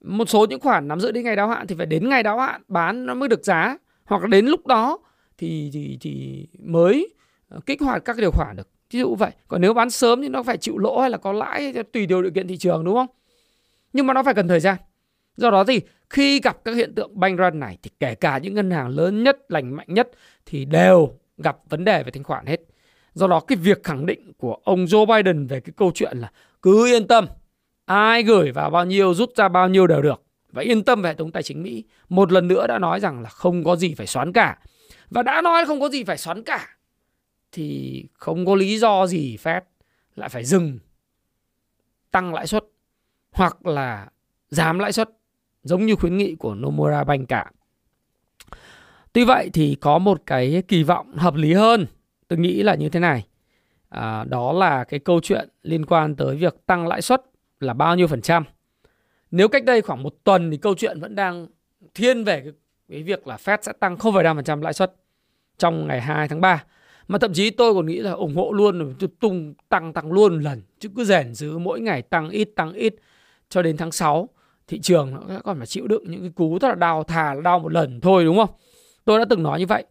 Một 0.00 0.28
số 0.28 0.46
những 0.50 0.60
khoản 0.60 0.88
nắm 0.88 1.00
giữ 1.00 1.12
đến 1.12 1.24
ngày 1.24 1.36
đáo 1.36 1.48
hạn 1.48 1.66
thì 1.66 1.74
phải 1.74 1.86
đến 1.86 2.08
ngày 2.08 2.22
đáo 2.22 2.38
hạn 2.38 2.62
bán 2.68 3.06
nó 3.06 3.14
mới 3.14 3.28
được 3.28 3.44
giá. 3.44 3.76
Hoặc 4.04 4.22
là 4.22 4.28
đến 4.28 4.46
lúc 4.46 4.66
đó 4.66 4.98
thì 5.38 5.70
thì 5.72 5.98
thì 6.00 6.46
mới 6.58 7.14
ờ, 7.48 7.60
kích 7.66 7.80
hoạt 7.80 8.04
các 8.04 8.16
điều 8.16 8.30
khoản 8.30 8.56
được. 8.56 8.68
Ví 8.90 8.98
dụ 8.98 9.14
vậy. 9.14 9.30
Còn 9.48 9.60
nếu 9.60 9.74
bán 9.74 9.90
sớm 9.90 10.22
thì 10.22 10.28
nó 10.28 10.42
phải 10.42 10.56
chịu 10.56 10.78
lỗ 10.78 11.00
hay 11.00 11.10
là 11.10 11.18
có 11.18 11.32
lãi 11.32 11.74
tùy 11.92 12.06
điều 12.06 12.22
điều 12.22 12.30
kiện 12.32 12.48
thị 12.48 12.56
trường, 12.56 12.84
đúng 12.84 12.94
không? 12.94 13.06
Nhưng 13.92 14.06
mà 14.06 14.14
nó 14.14 14.22
phải 14.22 14.34
cần 14.34 14.48
thời 14.48 14.60
gian. 14.60 14.76
Do 15.36 15.50
đó 15.50 15.64
thì 15.64 15.80
khi 16.10 16.40
gặp 16.40 16.64
các 16.64 16.76
hiện 16.76 16.94
tượng 16.94 17.20
bank 17.20 17.38
run 17.38 17.60
này 17.60 17.78
thì 17.82 17.90
kể 18.00 18.14
cả 18.14 18.38
những 18.38 18.54
ngân 18.54 18.70
hàng 18.70 18.88
lớn 18.88 19.22
nhất, 19.22 19.38
lành 19.48 19.76
mạnh 19.76 19.86
nhất 19.90 20.10
thì 20.46 20.64
đều 20.64 21.10
gặp 21.38 21.56
vấn 21.68 21.84
đề 21.84 22.02
về 22.02 22.10
thanh 22.10 22.24
khoản 22.24 22.46
hết. 22.46 22.60
Do 23.14 23.26
đó 23.26 23.40
cái 23.40 23.56
việc 23.56 23.82
khẳng 23.84 24.06
định 24.06 24.32
của 24.38 24.56
ông 24.64 24.84
Joe 24.84 25.06
Biden 25.06 25.46
về 25.46 25.60
cái 25.60 25.72
câu 25.76 25.90
chuyện 25.94 26.18
là 26.18 26.30
cứ 26.62 26.86
yên 26.86 27.06
tâm, 27.06 27.26
ai 27.84 28.22
gửi 28.22 28.52
vào 28.52 28.70
bao 28.70 28.84
nhiêu, 28.84 29.14
rút 29.14 29.36
ra 29.36 29.48
bao 29.48 29.68
nhiêu 29.68 29.86
đều 29.86 30.02
được. 30.02 30.22
Và 30.52 30.62
yên 30.62 30.84
tâm 30.84 31.02
về 31.02 31.10
hệ 31.10 31.14
thống 31.14 31.32
tài 31.32 31.42
chính 31.42 31.62
Mỹ. 31.62 31.84
Một 32.08 32.32
lần 32.32 32.48
nữa 32.48 32.66
đã 32.66 32.78
nói 32.78 33.00
rằng 33.00 33.22
là 33.22 33.28
không 33.28 33.64
có 33.64 33.76
gì 33.76 33.94
phải 33.94 34.06
xoán 34.06 34.32
cả 34.32 34.58
và 35.10 35.22
đã 35.22 35.42
nói 35.42 35.66
không 35.66 35.80
có 35.80 35.88
gì 35.88 36.04
phải 36.04 36.18
xoắn 36.18 36.42
cả 36.42 36.76
thì 37.52 38.04
không 38.12 38.46
có 38.46 38.54
lý 38.54 38.78
do 38.78 39.06
gì 39.06 39.36
Fed 39.36 39.60
lại 40.16 40.28
phải 40.28 40.44
dừng 40.44 40.78
tăng 42.10 42.34
lãi 42.34 42.46
suất 42.46 42.64
hoặc 43.32 43.66
là 43.66 44.08
giảm 44.48 44.78
lãi 44.78 44.92
suất 44.92 45.10
giống 45.62 45.86
như 45.86 45.96
khuyến 45.96 46.16
nghị 46.16 46.34
của 46.34 46.54
Nomura 46.54 47.04
Bank 47.04 47.28
cả. 47.28 47.50
Tuy 49.12 49.24
vậy 49.24 49.50
thì 49.52 49.76
có 49.80 49.98
một 49.98 50.22
cái 50.26 50.62
kỳ 50.68 50.82
vọng 50.82 51.16
hợp 51.16 51.34
lý 51.34 51.52
hơn, 51.52 51.86
tôi 52.28 52.38
nghĩ 52.38 52.62
là 52.62 52.74
như 52.74 52.88
thế 52.88 53.00
này. 53.00 53.26
À, 53.88 54.24
đó 54.24 54.52
là 54.52 54.84
cái 54.84 55.00
câu 55.00 55.20
chuyện 55.22 55.48
liên 55.62 55.86
quan 55.86 56.16
tới 56.16 56.36
việc 56.36 56.66
tăng 56.66 56.86
lãi 56.88 57.02
suất 57.02 57.22
là 57.60 57.74
bao 57.74 57.96
nhiêu 57.96 58.06
phần 58.06 58.22
trăm. 58.22 58.44
Nếu 59.30 59.48
cách 59.48 59.64
đây 59.64 59.82
khoảng 59.82 60.02
một 60.02 60.14
tuần 60.24 60.50
thì 60.50 60.56
câu 60.56 60.74
chuyện 60.74 61.00
vẫn 61.00 61.14
đang 61.14 61.46
thiên 61.94 62.24
về 62.24 62.40
cái, 62.40 62.52
cái 62.88 63.02
việc 63.02 63.26
là 63.26 63.36
Fed 63.36 63.58
sẽ 63.62 63.72
tăng 63.72 63.96
0,5% 63.96 64.62
lãi 64.62 64.72
suất 64.72 64.94
trong 65.58 65.86
ngày 65.86 66.00
2 66.00 66.28
tháng 66.28 66.40
3. 66.40 66.64
Mà 67.08 67.18
thậm 67.18 67.32
chí 67.32 67.50
tôi 67.50 67.74
còn 67.74 67.86
nghĩ 67.86 67.98
là 67.98 68.12
ủng 68.12 68.36
hộ 68.36 68.52
luôn, 68.52 68.94
tung 69.20 69.54
tăng 69.68 69.92
tăng 69.92 70.12
luôn 70.12 70.40
lần. 70.40 70.62
Chứ 70.78 70.88
cứ 70.96 71.04
rèn 71.04 71.34
giữ 71.34 71.58
mỗi 71.58 71.80
ngày 71.80 72.02
tăng 72.02 72.28
ít 72.30 72.44
tăng 72.56 72.72
ít 72.72 72.94
cho 73.48 73.62
đến 73.62 73.76
tháng 73.76 73.92
6 73.92 74.28
thị 74.68 74.80
trường 74.80 75.14
nó 75.28 75.40
còn 75.44 75.58
phải 75.58 75.66
chịu 75.66 75.86
đựng 75.86 76.10
những 76.10 76.20
cái 76.20 76.30
cú 76.30 76.58
rất 76.58 76.68
là 76.68 76.74
đau 76.74 77.04
thà 77.04 77.34
là 77.34 77.40
đau 77.40 77.58
một 77.58 77.72
lần 77.72 78.00
thôi 78.00 78.24
đúng 78.24 78.36
không? 78.36 78.50
Tôi 79.04 79.18
đã 79.18 79.24
từng 79.28 79.42
nói 79.42 79.58
như 79.58 79.66
vậy. 79.66 79.84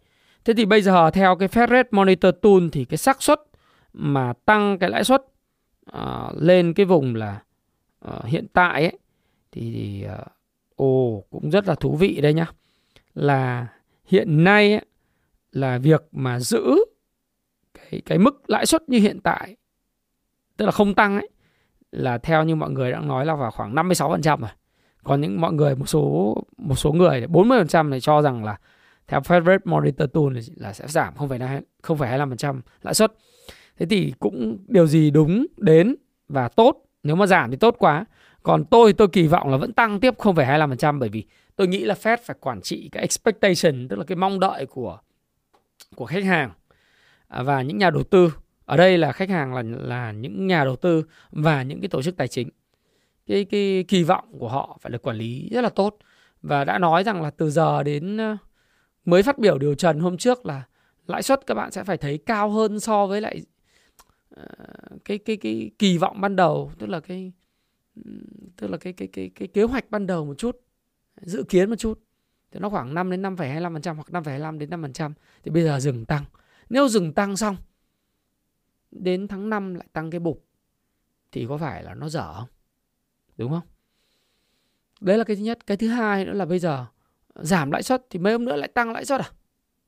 Thế 0.46 0.54
thì 0.54 0.66
bây 0.66 0.82
giờ 0.82 1.12
theo 1.12 1.36
cái 1.36 1.48
Fed 1.48 1.68
Rate 1.68 1.90
Monitor 1.92 2.34
Tool 2.42 2.70
thì 2.72 2.86
cái 2.86 2.98
xác 2.98 3.24
suất 3.24 3.42
mà 3.94 4.34
tăng 4.46 4.80
cái 4.80 4.90
lãi 4.90 5.04
suất 5.04 5.22
uh, 5.98 6.34
lên 6.36 6.74
cái 6.74 6.86
vùng 6.86 7.16
là 7.16 7.42
uh, 8.08 8.26
hiện 8.26 8.48
tại 8.54 8.82
ấy 8.82 9.00
thì, 9.52 9.72
thì 9.74 10.06
uh, 10.22 10.28
ồ 10.76 11.24
cũng 11.30 11.50
rất 11.50 11.68
là 11.68 11.76
thú 11.76 11.96
vị 11.96 12.22
đây 12.22 12.34
nhá. 12.34 12.48
Là 13.16 13.68
hiện 14.06 14.44
nay 14.44 14.86
là 15.52 15.78
việc 15.78 16.04
mà 16.12 16.40
giữ 16.40 16.76
cái 17.74 18.02
cái 18.06 18.18
mức 18.18 18.50
lãi 18.50 18.66
suất 18.66 18.90
như 18.90 19.00
hiện 19.00 19.20
tại 19.22 19.56
tức 20.58 20.66
là 20.66 20.72
không 20.72 20.94
tăng 20.94 21.16
ấy 21.16 21.30
là 21.92 22.18
theo 22.18 22.44
như 22.44 22.56
mọi 22.56 22.72
người 22.72 22.92
đã 22.92 23.00
nói 23.00 23.26
là 23.26 23.36
vào 23.36 23.52
khoảng 23.52 23.76
56% 23.76 24.40
rồi. 24.40 24.50
Còn 25.04 25.22
những 25.22 25.42
mọi 25.42 25.54
người 25.54 25.76
một 25.76 25.86
số 25.86 26.36
một 26.58 26.76
số 26.76 26.92
người 26.92 27.22
40% 27.28 27.90
này 27.90 28.00
cho 28.00 28.22
rằng 28.22 28.44
là 28.44 28.58
theo 29.08 29.20
Fed 29.20 29.46
Rate 29.46 29.64
Monitor 29.66 30.10
Tool 30.14 30.38
là 30.56 30.74
sẽ 30.74 30.88
giảm 30.88 31.14
0,25% 31.16 32.62
lãi 32.82 32.94
suất. 32.94 33.14
Thế 33.78 33.86
thì 33.86 34.14
cũng 34.20 34.58
điều 34.68 34.88
gì 34.88 35.12
đúng 35.12 35.46
đến 35.58 35.96
và 36.28 36.48
tốt, 36.48 36.78
nếu 37.04 37.16
mà 37.16 37.26
giảm 37.26 37.52
thì 37.52 37.58
tốt 37.58 37.76
quá. 37.80 38.06
Còn 38.44 38.66
tôi 38.66 38.94
tôi 38.94 39.08
kỳ 39.08 39.28
vọng 39.28 39.50
là 39.50 39.58
vẫn 39.58 39.74
tăng 39.74 40.00
tiếp 40.00 40.14
0,25% 40.18 41.00
bởi 41.00 41.10
vì 41.10 41.26
tôi 41.56 41.68
nghĩ 41.68 41.86
là 41.86 41.96
Fed 41.96 42.18
phải 42.24 42.36
quản 42.40 42.62
trị 42.62 42.90
cái 42.92 43.02
expectation, 43.02 43.88
tức 43.88 43.96
là 43.96 44.06
cái 44.06 44.16
mong 44.16 44.40
đợi 44.40 44.66
của 44.66 45.00
của 45.96 46.06
khách 46.06 46.24
hàng 46.24 46.52
à, 47.28 47.44
và 47.44 47.62
những 47.62 47.78
nhà 47.78 47.90
đầu 47.90 48.04
tư. 48.04 48.34
Ở 48.66 48.78
đây 48.78 48.98
là 48.98 49.12
khách 49.12 49.30
hàng 49.30 49.54
là 49.54 49.64
là 49.64 50.12
những 50.12 50.48
nhà 50.48 50.64
đầu 50.64 50.76
tư 50.76 51.04
và 51.32 51.64
những 51.64 51.82
cái 51.82 51.88
tổ 51.88 52.02
chức 52.02 52.18
tài 52.18 52.28
chính. 52.28 52.50
Cái 53.28 53.46
cái 53.46 53.86
kỳ 53.88 54.04
vọng 54.04 54.26
của 54.40 54.50
họ 54.50 54.78
phải 54.82 54.92
được 54.92 55.02
quản 55.02 55.18
lý 55.18 55.50
rất 55.52 55.62
là 55.62 55.70
tốt. 55.70 55.98
Và 56.42 56.64
đã 56.64 56.80
nói 56.80 57.04
rằng 57.04 57.22
là 57.22 57.30
từ 57.30 57.50
giờ 57.50 57.84
đến 57.84 58.18
ờ, 58.18 58.38
mới 59.06 59.24
phát 59.24 59.38
biểu 59.38 59.58
điều 59.58 59.76
trần 59.76 60.00
hôm 60.00 60.18
trước 60.18 60.46
là 60.46 60.64
lãi 61.08 61.24
suất 61.24 61.48
các 61.48 61.54
bạn 61.54 61.72
sẽ 61.72 61.84
phải 61.84 61.98
thấy 61.98 62.18
cao 62.18 62.50
hơn 62.50 62.80
so 62.80 63.08
với 63.08 63.22
lại 63.22 63.42
ờ, 64.36 64.46
cái 65.06 65.18
cái 65.18 65.38
cái 65.38 65.72
kỳ 65.80 65.98
vọng 65.98 66.22
ban 66.22 66.36
đầu, 66.36 66.72
tức 66.80 66.90
là 66.90 67.00
cái 67.00 67.32
tức 68.58 68.68
là 68.68 68.78
cái 68.78 68.94
cái 68.94 69.08
cái 69.08 69.32
cái 69.36 69.48
kế 69.48 69.64
hoạch 69.64 69.92
ban 69.92 70.08
đầu 70.08 70.26
một 70.26 70.38
chút 70.38 70.65
dự 71.22 71.44
kiến 71.50 71.70
một 71.70 71.76
chút 71.76 72.00
thì 72.52 72.60
nó 72.60 72.70
khoảng 72.70 72.94
5 72.94 73.12
đến 73.12 73.22
5,25% 73.22 73.96
hoặc 73.96 74.08
5,25 74.10 74.58
đến 74.58 74.70
5% 74.70 75.14
thì 75.44 75.52
bây 75.52 75.64
giờ 75.64 75.80
dừng 75.80 76.06
tăng. 76.06 76.26
Nếu 76.70 76.88
dừng 76.88 77.14
tăng 77.14 77.38
xong 77.38 77.58
đến 78.92 79.28
tháng 79.28 79.50
5 79.50 79.76
lại 79.76 79.88
tăng 79.94 80.12
cái 80.12 80.20
bục 80.20 80.46
thì 81.32 81.46
có 81.50 81.58
phải 81.58 81.84
là 81.84 81.94
nó 81.94 82.10
dở 82.10 82.34
không? 82.34 82.50
Đúng 83.38 83.52
không? 83.52 83.68
Đấy 85.02 85.18
là 85.18 85.24
cái 85.24 85.36
thứ 85.36 85.42
nhất. 85.42 85.68
Cái 85.68 85.78
thứ 85.78 85.88
hai 85.88 86.26
nữa 86.26 86.34
là 86.34 86.46
bây 86.46 86.60
giờ 86.60 86.86
giảm 87.36 87.72
lãi 87.72 87.84
suất 87.84 88.06
thì 88.10 88.20
mấy 88.20 88.34
hôm 88.34 88.46
nữa 88.46 88.56
lại 88.56 88.68
tăng 88.68 88.92
lãi 88.92 89.06
suất 89.06 89.22
à? 89.22 89.32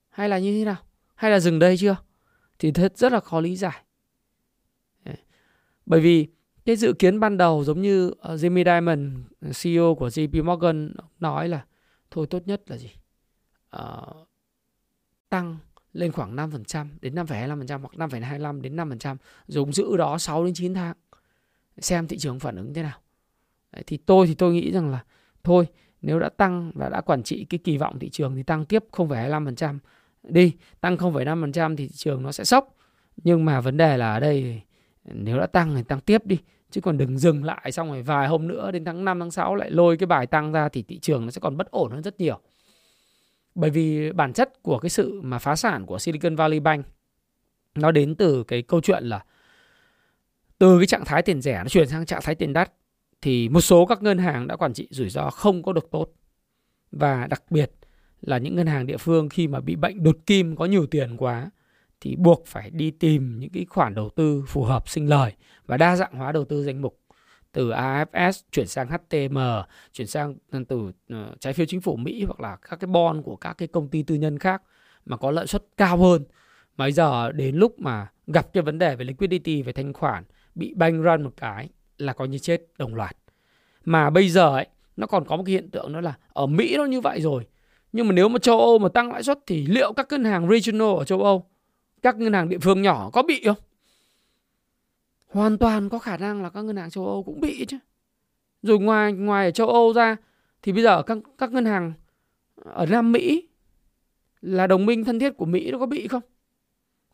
Hay 0.10 0.30
là 0.30 0.40
như 0.40 0.60
thế 0.60 0.66
nào? 0.66 0.78
Hay 1.16 1.32
là 1.32 1.40
dừng 1.40 1.60
đây 1.60 1.78
chưa? 1.78 1.96
Thì 2.60 2.72
thật 2.72 2.98
rất 2.98 3.12
là 3.12 3.20
khó 3.20 3.40
lý 3.40 3.56
giải. 3.56 3.84
Bởi 5.86 6.02
vì 6.02 6.28
cái 6.68 6.76
dự 6.76 6.94
kiến 6.94 7.20
ban 7.20 7.38
đầu 7.38 7.64
giống 7.64 7.82
như 7.82 8.12
ờ, 8.20 8.36
Jimmy 8.36 8.64
Diamond, 8.64 9.14
CEO 9.62 9.96
của 9.96 10.08
JP 10.08 10.44
Morgan 10.44 10.94
nói 11.20 11.50
là 11.50 11.66
thôi 12.12 12.28
tốt 12.30 12.40
nhất 12.46 12.62
là 12.68 12.78
gì? 12.78 12.90
Uh, 13.78 14.28
tăng 15.30 15.58
lên 15.94 16.12
khoảng 16.12 16.36
5% 16.36 16.88
đến 17.02 17.16
5,25% 17.16 17.80
hoặc 17.80 18.10
5,25 18.10 18.62
đến 18.62 18.76
5% 18.76 19.16
dùng 19.48 19.74
giữ 19.74 19.98
đó 19.98 20.18
6 20.18 20.46
đến 20.46 20.54
9 20.54 20.74
tháng 20.74 20.96
xem 21.78 22.08
thị 22.08 22.18
trường 22.18 22.40
phản 22.40 22.56
ứng 22.56 22.74
thế 22.74 22.84
nào. 22.84 23.00
Đấy, 23.72 23.84
thì 23.88 23.98
tôi 23.98 24.28
thì 24.28 24.34
tôi 24.34 24.54
nghĩ 24.54 24.72
rằng 24.72 24.92
là 24.92 25.04
thôi 25.44 25.68
nếu 26.02 26.20
đã 26.20 26.30
tăng 26.30 26.72
và 26.76 26.90
đã 26.90 27.02
quản 27.02 27.24
trị 27.24 27.46
cái 27.50 27.60
kỳ 27.64 27.78
vọng 27.78 28.00
thị 28.00 28.10
trường 28.10 28.36
thì 28.36 28.44
tăng 28.44 28.66
tiếp 28.66 28.86
0,25% 28.92 29.78
đi, 30.24 30.54
tăng 30.82 30.98
0,5% 30.98 31.76
thì 31.76 31.88
thị 31.88 31.94
trường 31.96 32.24
nó 32.24 32.32
sẽ 32.32 32.44
sốc. 32.44 32.76
Nhưng 33.24 33.46
mà 33.46 33.62
vấn 33.62 33.78
đề 33.78 33.98
là 33.98 34.14
ở 34.14 34.20
đây 34.20 34.62
nếu 35.06 35.40
đã 35.40 35.48
tăng 35.48 35.76
thì 35.76 35.84
tăng 35.84 36.00
tiếp 36.00 36.26
đi 36.26 36.40
chứ 36.72 36.82
còn 36.82 36.98
đừng 36.98 37.18
dừng 37.18 37.44
lại 37.44 37.72
xong 37.72 37.90
rồi 37.90 38.02
vài 38.02 38.28
hôm 38.28 38.48
nữa, 38.48 38.72
đến 38.72 38.86
tháng 38.86 39.06
5 39.06 39.20
tháng 39.20 39.32
6 39.32 39.56
lại 39.56 39.72
lôi 39.72 39.98
cái 39.98 40.08
bài 40.08 40.28
tăng 40.28 40.52
ra 40.52 40.70
thì 40.70 40.84
thị 40.84 41.00
trường 41.00 41.26
nó 41.26 41.32
sẽ 41.32 41.40
còn 41.40 41.58
bất 41.58 41.72
ổn 41.72 41.92
hơn 41.92 42.04
rất 42.04 42.20
nhiều. 42.20 42.40
Bởi 43.56 43.70
vì 43.70 44.12
bản 44.12 44.34
chất 44.34 44.64
của 44.64 44.80
cái 44.80 44.90
sự 44.90 45.22
mà 45.24 45.40
phá 45.40 45.56
sản 45.56 45.86
của 45.86 46.00
Silicon 46.00 46.36
Valley 46.36 46.60
Bank, 46.60 46.86
nó 47.76 47.92
đến 47.92 48.16
từ 48.16 48.44
cái 48.44 48.62
câu 48.62 48.82
chuyện 48.82 49.04
là 49.04 49.24
từ 50.58 50.78
cái 50.80 50.88
trạng 50.88 51.06
thái 51.06 51.22
tiền 51.22 51.42
rẻ 51.42 51.58
nó 51.64 51.70
chuyển 51.70 51.88
sang 51.88 52.06
trạng 52.06 52.22
thái 52.24 52.36
tiền 52.36 52.54
đắt, 52.54 52.72
thì 53.22 53.50
một 53.50 53.62
số 53.62 53.86
các 53.86 54.04
ngân 54.04 54.18
hàng 54.18 54.48
đã 54.48 54.56
quản 54.56 54.74
trị 54.74 54.88
rủi 54.92 55.10
ro 55.10 55.30
không 55.30 55.64
có 55.64 55.74
được 55.74 55.92
tốt. 55.92 56.14
Và 56.92 57.28
đặc 57.28 57.44
biệt 57.50 57.72
là 58.22 58.38
những 58.38 58.56
ngân 58.56 58.68
hàng 58.68 58.86
địa 58.86 58.98
phương 58.98 59.30
khi 59.30 59.48
mà 59.48 59.60
bị 59.60 59.76
bệnh 59.76 60.04
đột 60.04 60.18
kim, 60.26 60.56
có 60.56 60.66
nhiều 60.66 60.86
tiền 60.86 61.18
quá 61.18 61.50
thì 62.02 62.16
buộc 62.16 62.44
phải 62.48 62.70
đi 62.70 62.92
tìm 62.92 63.40
những 63.40 63.50
cái 63.50 63.66
khoản 63.70 63.96
đầu 63.96 64.10
tư 64.10 64.44
phù 64.48 64.64
hợp 64.64 64.90
sinh 64.90 65.10
lời 65.10 65.34
và 65.66 65.78
đa 65.78 65.96
dạng 65.96 66.14
hóa 66.14 66.32
đầu 66.32 66.46
tư 66.46 66.64
danh 66.64 66.82
mục 66.82 67.00
từ 67.58 67.70
AFS 67.70 68.32
chuyển 68.52 68.68
sang 68.68 68.88
HTM, 68.88 69.38
chuyển 69.94 70.08
sang 70.08 70.36
ờ, 70.52 70.60
từ 70.68 70.92
ờ, 71.10 71.36
trái 71.40 71.54
phiếu 71.54 71.66
chính 71.66 71.82
phủ 71.82 71.96
Mỹ 71.96 72.24
hoặc 72.24 72.40
là 72.40 72.56
các 72.56 72.80
cái 72.80 72.88
bond 72.88 73.24
của 73.26 73.36
các 73.36 73.54
cái 73.54 73.68
công 73.68 73.88
ty 73.88 74.04
tư 74.04 74.16
nhân 74.16 74.40
khác 74.40 74.62
mà 75.06 75.18
có 75.18 75.32
lợi 75.32 75.48
suất 75.48 75.64
cao 75.78 75.98
hơn. 75.98 76.24
Mà 76.78 76.86
bây 76.86 76.92
giờ 76.92 77.32
đến 77.32 77.56
lúc 77.56 77.80
mà 77.80 78.08
gặp 78.28 78.54
cái 78.54 78.64
vấn 78.64 78.78
đề 78.78 78.96
về 78.96 79.06
liquidity, 79.06 79.62
về 79.62 79.74
thanh 79.74 79.94
khoản, 79.94 80.24
bị 80.56 80.74
banh 80.74 81.02
run 81.02 81.24
một 81.24 81.34
cái 81.38 81.70
là 81.98 82.14
coi 82.14 82.28
như 82.28 82.38
chết 82.38 82.62
đồng 82.78 82.96
loạt. 82.96 83.18
Mà 83.86 84.10
bây 84.10 84.30
giờ 84.30 84.56
ấy, 84.56 84.68
nó 84.98 85.08
còn 85.08 85.26
có 85.26 85.38
một 85.38 85.44
cái 85.46 85.54
hiện 85.54 85.72
tượng 85.72 85.94
đó 85.94 86.02
là 86.02 86.14
ở 86.34 86.46
Mỹ 86.46 86.78
nó 86.78 86.86
như 86.86 87.02
vậy 87.02 87.22
rồi. 87.22 87.48
Nhưng 87.92 88.08
mà 88.08 88.14
nếu 88.14 88.30
mà 88.30 88.40
châu 88.40 88.60
Âu 88.60 88.80
mà 88.80 88.90
tăng 88.90 89.12
lãi 89.12 89.24
suất 89.24 89.40
thì 89.48 89.66
liệu 89.66 89.94
các 89.94 90.08
ngân 90.10 90.24
hàng 90.24 90.50
regional 90.50 90.98
ở 90.98 91.04
châu 91.04 91.24
Âu, 91.24 91.50
các 92.02 92.16
ngân 92.18 92.34
hàng 92.34 92.50
địa 92.50 92.60
phương 92.62 92.82
nhỏ 92.82 93.10
có 93.14 93.24
bị 93.24 93.44
không? 93.46 93.58
hoàn 95.28 95.58
toàn 95.58 95.90
có 95.90 96.00
khả 96.00 96.18
năng 96.18 96.44
là 96.44 96.50
các 96.50 96.62
ngân 96.62 96.76
hàng 96.76 96.90
châu 96.90 97.06
Âu 97.06 97.24
cũng 97.24 97.40
bị 97.40 97.66
chứ. 97.66 97.78
Rồi 98.62 98.80
ngoài 98.80 99.14
ngoài 99.14 99.46
ở 99.46 99.52
châu 99.52 99.68
Âu 99.68 99.94
ra, 99.94 100.18
thì 100.62 100.72
bây 100.72 100.84
giờ 100.84 101.04
các 101.04 101.18
các 101.38 101.52
ngân 101.52 101.66
hàng 101.66 101.94
ở 102.56 102.86
Nam 102.86 103.12
Mỹ 103.12 103.48
là 104.42 104.68
đồng 104.68 104.86
minh 104.86 105.04
thân 105.04 105.20
thiết 105.20 105.38
của 105.38 105.46
Mỹ 105.46 105.72
nó 105.72 105.80
có 105.80 105.86
bị 105.86 106.08
không? 106.08 106.24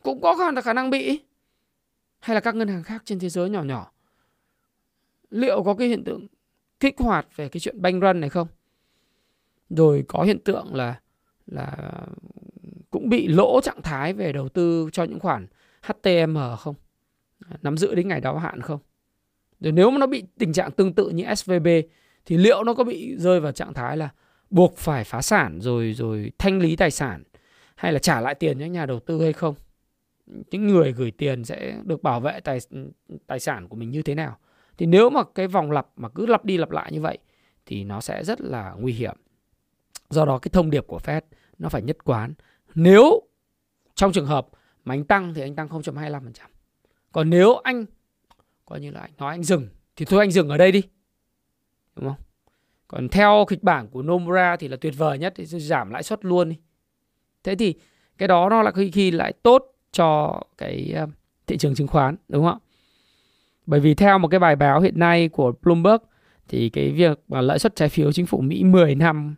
Cũng 0.02 0.20
có 0.20 0.52
khả 0.64 0.72
năng 0.72 0.90
bị. 0.90 1.20
Hay 2.18 2.34
là 2.34 2.40
các 2.40 2.54
ngân 2.54 2.68
hàng 2.68 2.82
khác 2.82 3.02
trên 3.04 3.18
thế 3.18 3.28
giới 3.28 3.50
nhỏ 3.50 3.62
nhỏ. 3.62 3.92
Liệu 5.30 5.62
có 5.62 5.74
cái 5.74 5.88
hiện 5.88 6.04
tượng 6.04 6.26
kích 6.80 6.94
hoạt 6.98 7.36
về 7.36 7.48
cái 7.48 7.60
chuyện 7.60 7.82
bank 7.82 8.02
run 8.02 8.20
này 8.20 8.30
không? 8.30 8.48
Rồi 9.70 10.04
có 10.08 10.22
hiện 10.22 10.38
tượng 10.44 10.74
là 10.74 11.00
là 11.46 11.76
cũng 13.04 13.10
bị 13.10 13.28
lỗ 13.28 13.60
trạng 13.60 13.82
thái 13.82 14.12
về 14.12 14.32
đầu 14.32 14.48
tư 14.48 14.88
cho 14.92 15.04
những 15.04 15.20
khoản 15.20 15.46
HTM 15.82 16.36
không? 16.58 16.74
Nắm 17.62 17.76
giữ 17.76 17.94
đến 17.94 18.08
ngày 18.08 18.20
đáo 18.20 18.38
hạn 18.38 18.60
không? 18.60 18.80
Rồi 19.60 19.72
nếu 19.72 19.90
mà 19.90 19.98
nó 19.98 20.06
bị 20.06 20.24
tình 20.38 20.52
trạng 20.52 20.70
tương 20.70 20.92
tự 20.92 21.08
như 21.08 21.34
SVB 21.34 21.66
thì 22.26 22.36
liệu 22.36 22.64
nó 22.64 22.74
có 22.74 22.84
bị 22.84 23.16
rơi 23.16 23.40
vào 23.40 23.52
trạng 23.52 23.74
thái 23.74 23.96
là 23.96 24.08
buộc 24.50 24.76
phải 24.76 25.04
phá 25.04 25.22
sản 25.22 25.60
rồi 25.60 25.92
rồi 25.92 26.32
thanh 26.38 26.58
lý 26.58 26.76
tài 26.76 26.90
sản, 26.90 27.22
hay 27.76 27.92
là 27.92 27.98
trả 27.98 28.20
lại 28.20 28.34
tiền 28.34 28.58
cho 28.58 28.66
nhà 28.66 28.86
đầu 28.86 29.00
tư 29.00 29.22
hay 29.22 29.32
không? 29.32 29.54
Những 30.26 30.66
người 30.66 30.92
gửi 30.92 31.10
tiền 31.10 31.44
sẽ 31.44 31.78
được 31.84 32.02
bảo 32.02 32.20
vệ 32.20 32.40
tài 32.40 32.58
tài 33.26 33.40
sản 33.40 33.68
của 33.68 33.76
mình 33.76 33.90
như 33.90 34.02
thế 34.02 34.14
nào? 34.14 34.38
Thì 34.78 34.86
nếu 34.86 35.10
mà 35.10 35.22
cái 35.34 35.46
vòng 35.46 35.70
lặp 35.70 35.86
mà 35.96 36.08
cứ 36.08 36.26
lặp 36.26 36.44
đi 36.44 36.56
lặp 36.56 36.70
lại 36.70 36.92
như 36.92 37.00
vậy, 37.00 37.18
thì 37.66 37.84
nó 37.84 38.00
sẽ 38.00 38.24
rất 38.24 38.40
là 38.40 38.74
nguy 38.78 38.92
hiểm. 38.92 39.16
Do 40.10 40.24
đó 40.24 40.38
cái 40.38 40.50
thông 40.52 40.70
điệp 40.70 40.86
của 40.86 40.98
Fed 41.04 41.20
nó 41.58 41.68
phải 41.68 41.82
nhất 41.82 42.04
quán. 42.04 42.34
Nếu 42.74 43.22
trong 43.94 44.12
trường 44.12 44.26
hợp 44.26 44.48
mà 44.84 44.94
anh 44.94 45.04
tăng 45.04 45.34
thì 45.34 45.42
anh 45.42 45.54
tăng 45.54 45.68
0.25%. 45.68 46.20
Còn 47.12 47.30
nếu 47.30 47.56
anh, 47.56 47.84
coi 48.66 48.80
như 48.80 48.90
là 48.90 49.00
anh 49.00 49.10
nói 49.18 49.34
anh 49.34 49.42
dừng 49.42 49.68
thì 49.96 50.04
thôi 50.04 50.20
anh 50.20 50.30
dừng 50.30 50.48
ở 50.48 50.56
đây 50.56 50.72
đi. 50.72 50.82
Đúng 51.96 52.08
không? 52.08 52.18
Còn 52.88 53.08
theo 53.08 53.44
kịch 53.48 53.62
bản 53.62 53.88
của 53.88 54.02
Nomura 54.02 54.56
thì 54.56 54.68
là 54.68 54.76
tuyệt 54.80 54.94
vời 54.96 55.18
nhất, 55.18 55.32
thì 55.36 55.46
giảm 55.46 55.90
lãi 55.90 56.02
suất 56.02 56.24
luôn 56.24 56.48
đi. 56.48 56.56
Thế 57.44 57.54
thì 57.54 57.74
cái 58.18 58.28
đó 58.28 58.48
nó 58.48 58.62
là 58.62 58.70
khi 58.70 58.90
khi 58.90 59.10
lại 59.10 59.32
tốt 59.42 59.72
cho 59.92 60.40
cái 60.58 60.92
ờ, 60.96 61.06
thị 61.46 61.56
trường 61.56 61.74
chứng 61.74 61.86
khoán, 61.86 62.16
đúng 62.28 62.44
không 62.44 62.58
ạ? 62.62 62.64
Bởi 63.66 63.80
vì 63.80 63.94
theo 63.94 64.18
một 64.18 64.28
cái 64.28 64.40
bài 64.40 64.56
báo 64.56 64.80
hiện 64.80 64.98
nay 64.98 65.28
của 65.28 65.52
Bloomberg 65.62 66.02
thì 66.48 66.68
cái 66.68 66.90
việc 66.90 67.20
mà 67.28 67.40
lãi 67.40 67.58
suất 67.58 67.76
trái 67.76 67.88
phiếu 67.88 68.12
chính 68.12 68.26
phủ 68.26 68.40
Mỹ 68.40 68.64
10 68.64 68.94
năm 68.94 69.34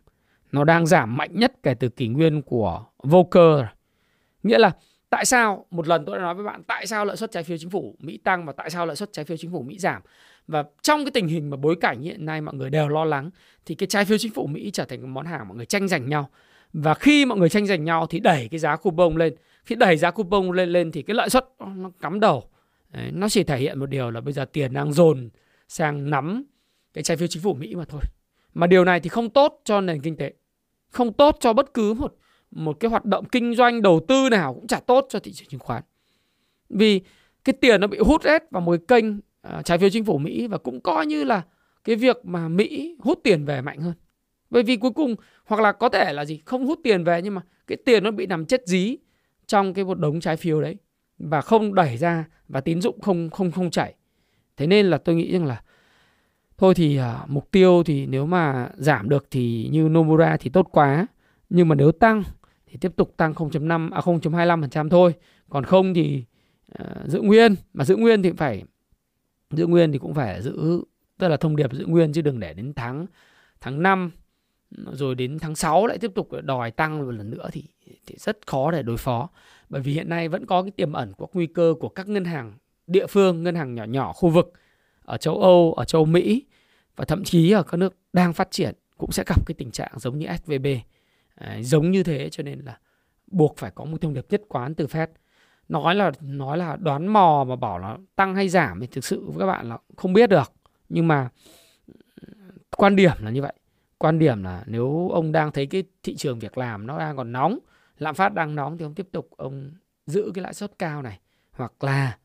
nó 0.51 0.63
đang 0.63 0.85
giảm 0.85 1.17
mạnh 1.17 1.31
nhất 1.33 1.53
kể 1.63 1.73
từ 1.73 1.89
kỷ 1.89 2.07
nguyên 2.07 2.41
của 2.41 2.85
Volcker. 3.03 3.65
Nghĩa 4.43 4.57
là 4.57 4.71
tại 5.09 5.25
sao 5.25 5.65
một 5.71 5.87
lần 5.87 6.05
tôi 6.05 6.17
đã 6.17 6.21
nói 6.21 6.35
với 6.35 6.45
bạn 6.45 6.63
tại 6.63 6.87
sao 6.87 7.05
lãi 7.05 7.17
suất 7.17 7.31
trái 7.31 7.43
phiếu 7.43 7.57
chính 7.57 7.69
phủ 7.69 7.95
Mỹ 7.99 8.17
tăng 8.17 8.45
và 8.45 8.53
tại 8.53 8.69
sao 8.69 8.85
lãi 8.85 8.95
suất 8.95 9.13
trái 9.13 9.25
phiếu 9.25 9.37
chính 9.37 9.51
phủ 9.51 9.61
Mỹ 9.61 9.79
giảm. 9.79 10.01
Và 10.47 10.63
trong 10.81 11.05
cái 11.05 11.11
tình 11.11 11.27
hình 11.27 11.49
mà 11.49 11.57
bối 11.57 11.75
cảnh 11.81 12.01
hiện 12.01 12.25
nay 12.25 12.41
mọi 12.41 12.55
người 12.55 12.69
đều 12.69 12.87
lo 12.87 13.05
lắng 13.05 13.29
thì 13.65 13.75
cái 13.75 13.87
trái 13.87 14.05
phiếu 14.05 14.17
chính 14.17 14.33
phủ 14.33 14.47
Mỹ 14.47 14.71
trở 14.73 14.85
thành 14.85 15.01
một 15.01 15.07
món 15.07 15.25
hàng 15.25 15.47
mọi 15.47 15.57
người 15.57 15.65
tranh 15.65 15.87
giành 15.87 16.09
nhau. 16.09 16.29
Và 16.73 16.93
khi 16.93 17.25
mọi 17.25 17.37
người 17.37 17.49
tranh 17.49 17.65
giành 17.65 17.83
nhau 17.83 18.07
thì 18.07 18.19
đẩy 18.19 18.47
cái 18.51 18.59
giá 18.59 18.75
coupon 18.75 19.15
lên. 19.15 19.35
Khi 19.65 19.75
đẩy 19.75 19.97
giá 19.97 20.11
coupon 20.11 20.51
lên 20.51 20.69
lên 20.69 20.91
thì 20.91 21.01
cái 21.01 21.15
lợi 21.15 21.29
suất 21.29 21.45
nó 21.75 21.91
cắm 22.01 22.19
đầu. 22.19 22.43
Đấy, 22.89 23.11
nó 23.13 23.29
chỉ 23.29 23.43
thể 23.43 23.57
hiện 23.57 23.79
một 23.79 23.85
điều 23.85 24.11
là 24.11 24.21
bây 24.21 24.33
giờ 24.33 24.45
tiền 24.45 24.73
đang 24.73 24.93
dồn 24.93 25.29
sang 25.67 26.09
nắm 26.09 26.43
cái 26.93 27.03
trái 27.03 27.17
phiếu 27.17 27.27
chính 27.27 27.43
phủ 27.43 27.53
Mỹ 27.53 27.75
mà 27.75 27.85
thôi. 27.85 28.01
Mà 28.57 28.67
điều 28.67 28.85
này 28.85 28.99
thì 28.99 29.09
không 29.09 29.29
tốt 29.29 29.61
cho 29.63 29.81
nền 29.81 30.01
kinh 30.01 30.17
tế. 30.17 30.33
Không 30.89 31.13
tốt 31.13 31.37
cho 31.39 31.53
bất 31.53 31.73
cứ 31.73 31.93
một 31.93 32.15
một 32.51 32.77
cái 32.79 32.91
hoạt 32.91 33.05
động 33.05 33.25
kinh 33.25 33.55
doanh 33.55 33.81
đầu 33.81 33.99
tư 34.07 34.29
nào 34.31 34.53
cũng 34.53 34.67
chả 34.67 34.79
tốt 34.79 35.05
cho 35.09 35.19
thị 35.19 35.31
trường 35.33 35.47
chứng 35.47 35.59
khoán. 35.59 35.83
Vì 36.69 37.01
cái 37.43 37.53
tiền 37.53 37.81
nó 37.81 37.87
bị 37.87 37.97
hút 37.97 38.23
hết 38.23 38.51
vào 38.51 38.61
một 38.61 38.77
cái 38.87 39.01
kênh 39.01 39.17
uh, 39.17 39.65
trái 39.65 39.77
phiếu 39.77 39.89
chính 39.89 40.05
phủ 40.05 40.17
Mỹ 40.17 40.47
và 40.47 40.57
cũng 40.57 40.81
coi 40.81 41.05
như 41.05 41.23
là 41.23 41.41
cái 41.83 41.95
việc 41.95 42.25
mà 42.25 42.47
Mỹ 42.47 42.95
hút 42.99 43.19
tiền 43.23 43.45
về 43.45 43.61
mạnh 43.61 43.81
hơn. 43.81 43.93
Bởi 44.49 44.63
vì 44.63 44.77
cuối 44.77 44.91
cùng 44.91 45.15
hoặc 45.45 45.61
là 45.61 45.71
có 45.71 45.89
thể 45.89 46.13
là 46.13 46.25
gì 46.25 46.41
không 46.45 46.65
hút 46.65 46.79
tiền 46.83 47.03
về 47.03 47.21
nhưng 47.21 47.35
mà 47.35 47.41
cái 47.67 47.77
tiền 47.85 48.03
nó 48.03 48.11
bị 48.11 48.25
nằm 48.25 48.45
chết 48.45 48.67
dí 48.67 48.97
trong 49.47 49.73
cái 49.73 49.85
một 49.85 49.99
đống 49.99 50.19
trái 50.19 50.37
phiếu 50.37 50.61
đấy 50.61 50.75
và 51.17 51.41
không 51.41 51.75
đẩy 51.75 51.97
ra 51.97 52.25
và 52.47 52.61
tín 52.61 52.81
dụng 52.81 53.01
không 53.01 53.29
không 53.29 53.51
không 53.51 53.71
chảy. 53.71 53.95
Thế 54.57 54.67
nên 54.67 54.85
là 54.85 54.97
tôi 54.97 55.15
nghĩ 55.15 55.33
rằng 55.33 55.45
là 55.45 55.61
thôi 56.57 56.73
thì 56.73 56.99
uh, 56.99 57.29
mục 57.29 57.51
tiêu 57.51 57.83
thì 57.85 58.05
nếu 58.05 58.25
mà 58.25 58.69
giảm 58.75 59.09
được 59.09 59.27
thì 59.31 59.69
như 59.71 59.89
Nomura 59.89 60.37
thì 60.37 60.49
tốt 60.49 60.67
quá. 60.71 61.07
Nhưng 61.49 61.67
mà 61.67 61.75
nếu 61.75 61.91
tăng 61.91 62.23
thì 62.67 62.77
tiếp 62.81 62.91
tục 62.95 63.13
tăng 63.17 63.33
0.5 63.33 63.89
à 63.93 64.01
0.25% 64.01 64.89
thôi. 64.89 65.13
Còn 65.49 65.63
không 65.63 65.93
thì 65.93 66.23
uh, 66.81 67.07
giữ 67.07 67.21
nguyên, 67.21 67.55
mà 67.73 67.85
giữ 67.85 67.95
nguyên 67.95 68.23
thì 68.23 68.31
phải 68.31 68.63
giữ 69.51 69.67
nguyên 69.67 69.91
thì 69.91 69.97
cũng 69.97 70.13
phải 70.13 70.41
giữ 70.41 70.81
tức 71.17 71.27
là 71.27 71.37
thông 71.37 71.55
điệp 71.55 71.73
giữ 71.73 71.85
nguyên 71.85 72.13
chứ 72.13 72.21
đừng 72.21 72.39
để 72.39 72.53
đến 72.53 72.73
tháng 72.75 73.05
tháng 73.61 73.83
5 73.83 74.11
rồi 74.71 75.15
đến 75.15 75.39
tháng 75.39 75.55
6 75.55 75.87
lại 75.87 75.97
tiếp 75.97 76.11
tục 76.15 76.29
đòi 76.43 76.71
tăng 76.71 76.99
một 76.99 77.11
lần 77.11 77.29
nữa 77.29 77.49
thì, 77.51 77.63
thì 78.07 78.15
rất 78.17 78.47
khó 78.47 78.71
để 78.71 78.83
đối 78.83 78.97
phó. 78.97 79.29
Bởi 79.69 79.81
vì 79.81 79.93
hiện 79.93 80.09
nay 80.09 80.29
vẫn 80.29 80.45
có 80.45 80.61
cái 80.61 80.71
tiềm 80.71 80.93
ẩn 80.93 81.13
của 81.13 81.27
nguy 81.33 81.47
cơ 81.47 81.73
của 81.79 81.89
các 81.89 82.07
ngân 82.07 82.25
hàng 82.25 82.53
địa 82.87 83.07
phương, 83.07 83.43
ngân 83.43 83.55
hàng 83.55 83.75
nhỏ 83.75 83.83
nhỏ 83.83 84.13
khu 84.13 84.29
vực 84.29 84.53
ở 85.07 85.17
châu 85.17 85.41
Âu, 85.41 85.73
ở 85.73 85.85
châu 85.85 86.05
Mỹ 86.05 86.45
và 86.95 87.05
thậm 87.05 87.23
chí 87.23 87.51
ở 87.51 87.63
các 87.63 87.77
nước 87.77 87.95
đang 88.13 88.33
phát 88.33 88.51
triển 88.51 88.75
cũng 88.97 89.11
sẽ 89.11 89.23
gặp 89.27 89.45
cái 89.45 89.55
tình 89.57 89.71
trạng 89.71 89.91
giống 89.95 90.17
như 90.17 90.27
SVB. 90.43 90.67
À, 91.35 91.57
giống 91.61 91.91
như 91.91 92.03
thế 92.03 92.29
cho 92.29 92.43
nên 92.43 92.59
là 92.59 92.77
buộc 93.27 93.57
phải 93.57 93.71
có 93.75 93.85
một 93.85 94.01
thông 94.01 94.13
điệp 94.13 94.25
nhất 94.29 94.41
quán 94.47 94.75
từ 94.75 94.85
Fed. 94.85 95.07
Nói 95.69 95.95
là 95.95 96.11
nói 96.21 96.57
là 96.57 96.75
đoán 96.75 97.07
mò 97.07 97.45
mà 97.47 97.55
bảo 97.55 97.79
là 97.79 97.97
tăng 98.15 98.35
hay 98.35 98.49
giảm 98.49 98.79
thì 98.79 98.87
thực 98.87 99.05
sự 99.05 99.29
các 99.39 99.45
bạn 99.45 99.69
là 99.69 99.77
không 99.95 100.13
biết 100.13 100.29
được. 100.29 100.53
Nhưng 100.89 101.07
mà 101.07 101.29
ừ, 102.21 102.33
quan 102.77 102.95
điểm 102.95 103.13
là 103.19 103.31
như 103.31 103.41
vậy. 103.41 103.53
Quan 103.97 104.19
điểm 104.19 104.43
là 104.43 104.63
nếu 104.67 105.09
ông 105.09 105.31
đang 105.31 105.51
thấy 105.51 105.65
cái 105.65 105.83
thị 106.03 106.15
trường 106.15 106.39
việc 106.39 106.57
làm 106.57 106.87
nó 106.87 106.99
đang 106.99 107.17
còn 107.17 107.31
nóng, 107.31 107.59
lạm 107.97 108.15
phát 108.15 108.33
đang 108.33 108.55
nóng 108.55 108.77
thì 108.77 108.85
ông 108.85 108.95
tiếp 108.95 109.07
tục 109.11 109.29
ông 109.37 109.71
giữ 110.05 110.31
cái 110.33 110.43
lãi 110.43 110.53
suất 110.53 110.79
cao 110.79 111.01
này 111.01 111.19
hoặc 111.51 111.83
là 111.83 112.17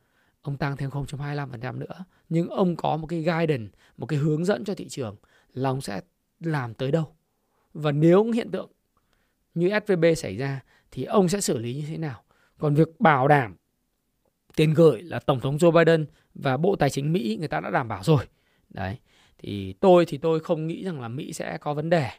ông 0.43 0.57
tăng 0.57 0.77
thêm 0.77 0.89
0.25% 0.89 1.77
nữa 1.77 2.05
nhưng 2.29 2.49
ông 2.49 2.75
có 2.75 2.97
một 2.97 3.07
cái 3.07 3.19
guidance, 3.19 3.77
một 3.97 4.05
cái 4.05 4.19
hướng 4.19 4.45
dẫn 4.45 4.63
cho 4.65 4.75
thị 4.75 4.87
trường 4.89 5.15
là 5.53 5.69
ông 5.69 5.81
sẽ 5.81 6.01
làm 6.39 6.73
tới 6.73 6.91
đâu. 6.91 7.15
Và 7.73 7.91
nếu 7.91 8.31
hiện 8.31 8.51
tượng 8.51 8.71
như 9.53 9.69
SVB 9.85 10.05
xảy 10.17 10.37
ra 10.37 10.61
thì 10.91 11.03
ông 11.03 11.29
sẽ 11.29 11.41
xử 11.41 11.57
lý 11.57 11.75
như 11.75 11.85
thế 11.87 11.97
nào? 11.97 12.23
Còn 12.57 12.75
việc 12.75 12.99
bảo 12.99 13.27
đảm 13.27 13.55
tiền 14.55 14.73
gửi 14.73 15.01
là 15.01 15.19
Tổng 15.19 15.39
thống 15.39 15.57
Joe 15.57 15.71
Biden 15.71 16.05
và 16.33 16.57
Bộ 16.57 16.75
Tài 16.75 16.89
chính 16.89 17.13
Mỹ 17.13 17.37
người 17.39 17.47
ta 17.47 17.59
đã 17.59 17.69
đảm 17.69 17.87
bảo 17.87 18.03
rồi. 18.03 18.25
Đấy. 18.69 18.97
Thì 19.37 19.73
tôi 19.73 20.05
thì 20.05 20.17
tôi 20.17 20.39
không 20.39 20.67
nghĩ 20.67 20.83
rằng 20.83 21.01
là 21.01 21.07
Mỹ 21.07 21.33
sẽ 21.33 21.57
có 21.57 21.73
vấn 21.73 21.89
đề 21.89 22.09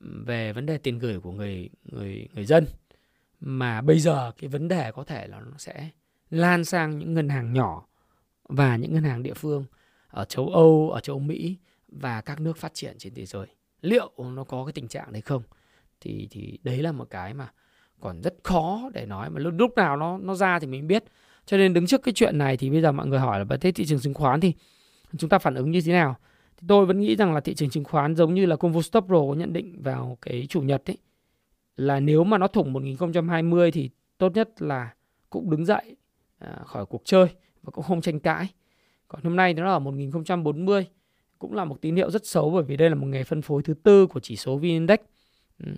về 0.00 0.52
vấn 0.52 0.66
đề 0.66 0.78
tiền 0.78 0.98
gửi 0.98 1.20
của 1.20 1.32
người 1.32 1.68
người 1.84 2.28
người 2.34 2.44
dân 2.44 2.66
mà 3.40 3.82
bây 3.82 3.98
giờ 4.00 4.32
cái 4.38 4.48
vấn 4.48 4.68
đề 4.68 4.92
có 4.92 5.04
thể 5.04 5.26
là 5.26 5.40
nó 5.40 5.58
sẽ 5.58 5.90
lan 6.30 6.64
sang 6.64 6.98
những 6.98 7.14
ngân 7.14 7.28
hàng 7.28 7.52
nhỏ 7.52 7.86
và 8.48 8.76
những 8.76 8.94
ngân 8.94 9.04
hàng 9.04 9.22
địa 9.22 9.34
phương 9.34 9.64
ở 10.08 10.24
châu 10.24 10.48
Âu, 10.48 10.90
ở 10.90 11.00
châu 11.00 11.18
Mỹ 11.18 11.56
và 11.88 12.20
các 12.20 12.40
nước 12.40 12.56
phát 12.56 12.74
triển 12.74 12.94
trên 12.98 13.14
thế 13.14 13.26
giới. 13.26 13.46
Liệu 13.80 14.12
nó 14.18 14.44
có 14.44 14.64
cái 14.64 14.72
tình 14.72 14.88
trạng 14.88 15.12
đấy 15.12 15.22
không? 15.22 15.42
Thì 16.00 16.28
thì 16.30 16.58
đấy 16.62 16.82
là 16.82 16.92
một 16.92 17.10
cái 17.10 17.34
mà 17.34 17.48
còn 18.00 18.22
rất 18.22 18.34
khó 18.42 18.90
để 18.94 19.06
nói 19.06 19.30
mà 19.30 19.40
lúc, 19.40 19.54
lúc 19.56 19.74
nào 19.76 19.96
nó 19.96 20.18
nó 20.18 20.34
ra 20.34 20.58
thì 20.58 20.66
mình 20.66 20.86
biết. 20.86 21.04
Cho 21.46 21.56
nên 21.56 21.74
đứng 21.74 21.86
trước 21.86 22.02
cái 22.02 22.14
chuyện 22.14 22.38
này 22.38 22.56
thì 22.56 22.70
bây 22.70 22.82
giờ 22.82 22.92
mọi 22.92 23.06
người 23.06 23.18
hỏi 23.18 23.38
là 23.38 23.56
thế 23.60 23.72
thị 23.72 23.84
trường 23.86 24.00
chứng 24.00 24.14
khoán 24.14 24.40
thì 24.40 24.52
chúng 25.18 25.30
ta 25.30 25.38
phản 25.38 25.54
ứng 25.54 25.70
như 25.70 25.80
thế 25.80 25.92
nào? 25.92 26.16
Thì 26.56 26.66
tôi 26.68 26.86
vẫn 26.86 27.00
nghĩ 27.00 27.16
rằng 27.16 27.34
là 27.34 27.40
thị 27.40 27.54
trường 27.54 27.70
chứng 27.70 27.84
khoán 27.84 28.16
giống 28.16 28.34
như 28.34 28.46
là 28.46 28.56
Convo 28.56 28.82
Stop 28.82 29.04
Pro 29.06 29.20
có 29.28 29.34
nhận 29.34 29.52
định 29.52 29.82
vào 29.82 30.18
cái 30.22 30.46
chủ 30.48 30.62
nhật 30.62 30.90
ấy 30.90 30.98
là 31.76 32.00
nếu 32.00 32.24
mà 32.24 32.38
nó 32.38 32.48
thủng 32.48 32.72
1020 32.72 33.70
thì 33.70 33.90
tốt 34.18 34.32
nhất 34.34 34.62
là 34.62 34.94
cũng 35.30 35.50
đứng 35.50 35.64
dậy 35.64 35.96
À, 36.38 36.58
khỏi 36.64 36.86
cuộc 36.86 37.02
chơi 37.04 37.26
và 37.62 37.70
cũng 37.70 37.84
không 37.84 38.00
tranh 38.00 38.20
cãi. 38.20 38.48
Còn 39.08 39.22
hôm 39.24 39.36
nay 39.36 39.54
nó 39.54 39.72
ở 39.72 39.78
1040 39.78 40.86
cũng 41.38 41.54
là 41.54 41.64
một 41.64 41.80
tín 41.80 41.96
hiệu 41.96 42.10
rất 42.10 42.26
xấu 42.26 42.50
bởi 42.50 42.62
vì 42.62 42.76
đây 42.76 42.90
là 42.90 42.96
một 42.96 43.06
ngày 43.06 43.24
phân 43.24 43.42
phối 43.42 43.62
thứ 43.62 43.74
tư 43.74 44.06
của 44.06 44.20
chỉ 44.20 44.36
số 44.36 44.56
VN 44.56 44.62
Index. 44.62 44.98
Ừ. 45.64 45.72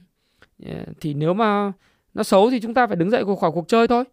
Ờ, 0.65 0.85
thì 1.01 1.15
nếu 1.15 1.35
mà 1.35 1.73
nó 2.15 2.23
xấu 2.23 2.51
thì 2.51 2.61
chúng 2.61 2.75
ta 2.75 2.87
phải 2.87 2.97
đứng 2.97 3.11
dậy 3.11 3.25
khỏi 3.41 3.51
cuộc 3.55 3.69
chơi 3.69 3.89
thôi. 3.89 4.05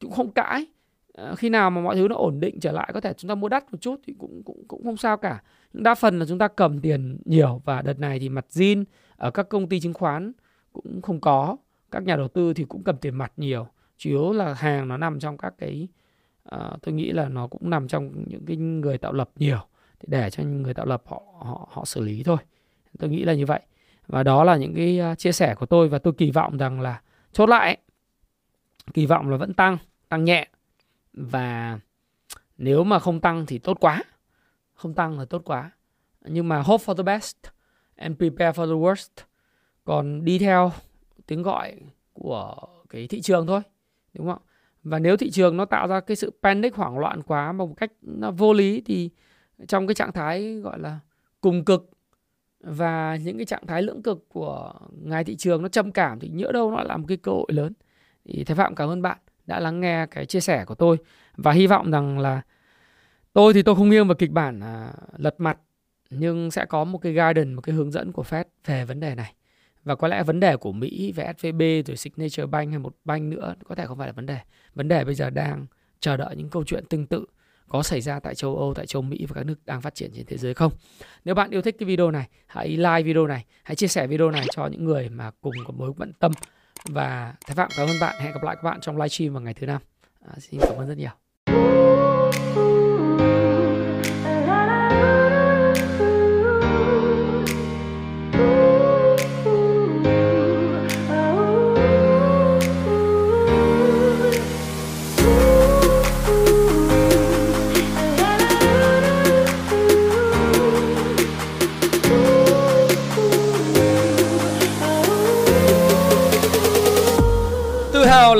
Cũng 0.00 0.10
không 0.10 0.30
cãi. 0.30 0.66
Ờ, 1.14 1.34
khi 1.34 1.48
nào 1.48 1.70
mà 1.70 1.80
mọi 1.80 1.94
thứ 1.94 2.08
nó 2.08 2.16
ổn 2.16 2.40
định 2.40 2.60
trở 2.60 2.72
lại, 2.72 2.90
có 2.94 3.00
thể 3.00 3.12
chúng 3.12 3.28
ta 3.28 3.34
mua 3.34 3.48
đắt 3.48 3.72
một 3.72 3.80
chút 3.80 4.00
thì 4.06 4.14
cũng 4.18 4.42
cũng 4.44 4.64
cũng 4.68 4.84
không 4.84 4.96
sao 4.96 5.16
cả. 5.16 5.42
Đa 5.72 5.94
phần 5.94 6.18
là 6.18 6.26
chúng 6.26 6.38
ta 6.38 6.48
cầm 6.48 6.80
tiền 6.80 7.18
nhiều 7.24 7.62
và 7.64 7.82
đợt 7.82 7.98
này 7.98 8.18
thì 8.18 8.28
mặt 8.28 8.46
zin 8.50 8.84
ở 9.16 9.30
các 9.30 9.48
công 9.48 9.68
ty 9.68 9.80
chứng 9.80 9.94
khoán 9.94 10.32
cũng 10.72 11.02
không 11.02 11.20
có. 11.20 11.56
Các 11.90 12.02
nhà 12.02 12.16
đầu 12.16 12.28
tư 12.28 12.54
thì 12.54 12.64
cũng 12.64 12.82
cầm 12.82 12.96
tiền 12.96 13.14
mặt 13.14 13.32
nhiều 13.36 13.66
chủ 13.96 14.10
yếu 14.10 14.32
là 14.32 14.54
hàng 14.54 14.88
nó 14.88 14.96
nằm 14.96 15.20
trong 15.20 15.38
các 15.38 15.54
cái 15.58 15.88
uh, 16.54 16.82
tôi 16.82 16.94
nghĩ 16.94 17.12
là 17.12 17.28
nó 17.28 17.46
cũng 17.46 17.70
nằm 17.70 17.88
trong 17.88 18.24
những 18.26 18.46
cái 18.46 18.56
người 18.56 18.98
tạo 18.98 19.12
lập 19.12 19.30
nhiều 19.36 19.58
để 20.06 20.30
cho 20.30 20.42
người 20.42 20.74
tạo 20.74 20.86
lập 20.86 21.02
họ 21.06 21.22
họ 21.38 21.68
họ 21.72 21.84
xử 21.84 22.00
lý 22.00 22.22
thôi. 22.22 22.36
Tôi 22.98 23.10
nghĩ 23.10 23.24
là 23.24 23.34
như 23.34 23.46
vậy. 23.46 23.60
Và 24.06 24.22
đó 24.22 24.44
là 24.44 24.56
những 24.56 24.74
cái 24.74 24.98
ờ, 24.98 25.14
chia 25.14 25.32
sẻ 25.32 25.54
của 25.54 25.66
tôi 25.66 25.88
và 25.88 25.98
tôi 25.98 26.12
kỳ 26.12 26.30
vọng 26.30 26.56
rằng 26.56 26.80
là 26.80 27.00
chốt 27.32 27.46
lại 27.46 27.78
kỳ 28.94 29.06
vọng 29.06 29.28
là 29.30 29.36
vẫn 29.36 29.54
tăng 29.54 29.78
tăng 30.08 30.24
nhẹ. 30.24 30.48
Và 31.12 31.78
nếu 32.58 32.84
mà 32.84 32.98
không 32.98 33.20
tăng 33.20 33.46
thì 33.46 33.58
tốt 33.58 33.76
quá. 33.80 34.02
Không 34.74 34.94
tăng 34.94 35.18
là 35.18 35.24
tốt 35.24 35.42
quá. 35.44 35.70
Nhưng 36.24 36.48
mà 36.48 36.62
hope 36.62 36.84
for 36.84 36.94
the 36.94 37.02
best 37.02 37.36
and 37.96 38.18
prepare 38.18 38.62
for 38.62 38.66
the 38.66 38.72
worst. 38.72 39.24
Còn 39.84 40.24
đi 40.24 40.38
theo 40.38 40.72
tiếng 41.26 41.42
gọi 41.42 41.74
của 42.12 42.56
cái 42.88 43.06
thị 43.08 43.20
trường 43.20 43.46
thôi 43.46 43.60
đúng 44.14 44.26
không? 44.26 44.42
Và 44.82 44.98
nếu 44.98 45.16
thị 45.16 45.30
trường 45.30 45.56
nó 45.56 45.64
tạo 45.64 45.88
ra 45.88 46.00
cái 46.00 46.16
sự 46.16 46.32
panic 46.42 46.74
hoảng 46.74 46.98
loạn 46.98 47.22
quá 47.22 47.52
một 47.52 47.74
cách 47.76 47.92
nó 48.02 48.30
vô 48.30 48.52
lý 48.52 48.82
thì 48.86 49.10
trong 49.68 49.86
cái 49.86 49.94
trạng 49.94 50.12
thái 50.12 50.54
gọi 50.54 50.78
là 50.78 50.98
cùng 51.40 51.64
cực 51.64 51.90
và 52.60 53.16
những 53.16 53.36
cái 53.36 53.46
trạng 53.46 53.66
thái 53.66 53.82
lưỡng 53.82 54.02
cực 54.02 54.28
của 54.28 54.72
ngài 55.02 55.24
thị 55.24 55.36
trường 55.36 55.62
nó 55.62 55.68
trầm 55.68 55.92
cảm 55.92 56.20
thì 56.20 56.28
nhỡ 56.28 56.52
đâu 56.52 56.70
nó 56.70 56.82
là 56.82 56.96
một 56.96 57.04
cái 57.08 57.16
cơ 57.16 57.32
hội 57.32 57.46
lớn. 57.48 57.72
Thì 58.24 58.44
thái 58.44 58.56
phạm 58.56 58.74
cảm 58.74 58.88
ơn 58.88 59.02
bạn 59.02 59.18
đã 59.46 59.60
lắng 59.60 59.80
nghe 59.80 60.06
cái 60.06 60.26
chia 60.26 60.40
sẻ 60.40 60.64
của 60.64 60.74
tôi 60.74 60.96
và 61.36 61.52
hy 61.52 61.66
vọng 61.66 61.90
rằng 61.90 62.18
là 62.18 62.42
tôi 63.32 63.54
thì 63.54 63.62
tôi 63.62 63.74
không 63.74 63.88
nghiêng 63.88 64.08
vào 64.08 64.14
kịch 64.14 64.30
bản 64.30 64.60
à, 64.60 64.92
lật 65.16 65.34
mặt 65.38 65.58
nhưng 66.10 66.50
sẽ 66.50 66.64
có 66.64 66.84
một 66.84 66.98
cái 66.98 67.12
guidance 67.12 67.54
một 67.54 67.62
cái 67.62 67.74
hướng 67.74 67.90
dẫn 67.90 68.12
của 68.12 68.22
Fed 68.22 68.44
về 68.64 68.84
vấn 68.84 69.00
đề 69.00 69.14
này 69.14 69.34
và 69.84 69.94
có 69.94 70.08
lẽ 70.08 70.22
vấn 70.22 70.40
đề 70.40 70.56
của 70.56 70.72
Mỹ 70.72 71.12
về 71.12 71.32
SVB 71.38 71.60
rồi 71.86 71.96
Signature 71.96 72.46
Bank 72.46 72.70
hay 72.70 72.78
một 72.78 72.96
bank 73.04 73.22
nữa 73.22 73.54
có 73.64 73.74
thể 73.74 73.86
không 73.86 73.98
phải 73.98 74.08
là 74.08 74.12
vấn 74.12 74.26
đề 74.26 74.38
vấn 74.74 74.88
đề 74.88 75.04
bây 75.04 75.14
giờ 75.14 75.30
đang 75.30 75.66
chờ 76.00 76.16
đợi 76.16 76.36
những 76.36 76.48
câu 76.48 76.64
chuyện 76.64 76.84
tương 76.86 77.06
tự 77.06 77.26
có 77.68 77.82
xảy 77.82 78.00
ra 78.00 78.20
tại 78.20 78.34
châu 78.34 78.56
Âu, 78.56 78.74
tại 78.74 78.86
châu 78.86 79.02
Mỹ 79.02 79.26
và 79.28 79.34
các 79.34 79.46
nước 79.46 79.54
đang 79.64 79.80
phát 79.80 79.94
triển 79.94 80.10
trên 80.14 80.26
thế 80.26 80.36
giới 80.36 80.54
không. 80.54 80.72
Nếu 81.24 81.34
bạn 81.34 81.50
yêu 81.50 81.62
thích 81.62 81.76
cái 81.78 81.86
video 81.86 82.10
này, 82.10 82.28
hãy 82.46 82.68
like 82.68 83.02
video 83.02 83.26
này, 83.26 83.44
hãy 83.62 83.76
chia 83.76 83.86
sẻ 83.86 84.06
video 84.06 84.30
này 84.30 84.46
cho 84.52 84.66
những 84.66 84.84
người 84.84 85.08
mà 85.08 85.30
cùng 85.40 85.54
có 85.66 85.72
mối 85.72 85.92
bận 85.96 86.12
tâm. 86.18 86.32
Và 86.88 87.34
Thái 87.46 87.54
Phạm 87.54 87.68
cảm 87.76 87.88
ơn 87.88 87.96
bạn. 88.00 88.16
Hẹn 88.20 88.32
gặp 88.32 88.42
lại 88.42 88.56
các 88.56 88.62
bạn 88.62 88.80
trong 88.80 88.96
livestream 88.96 89.32
vào 89.32 89.42
ngày 89.42 89.54
thứ 89.54 89.66
năm. 89.66 89.82
À, 90.20 90.34
xin 90.38 90.60
cảm 90.60 90.76
ơn 90.76 90.88
rất 90.88 90.98
nhiều. 90.98 91.83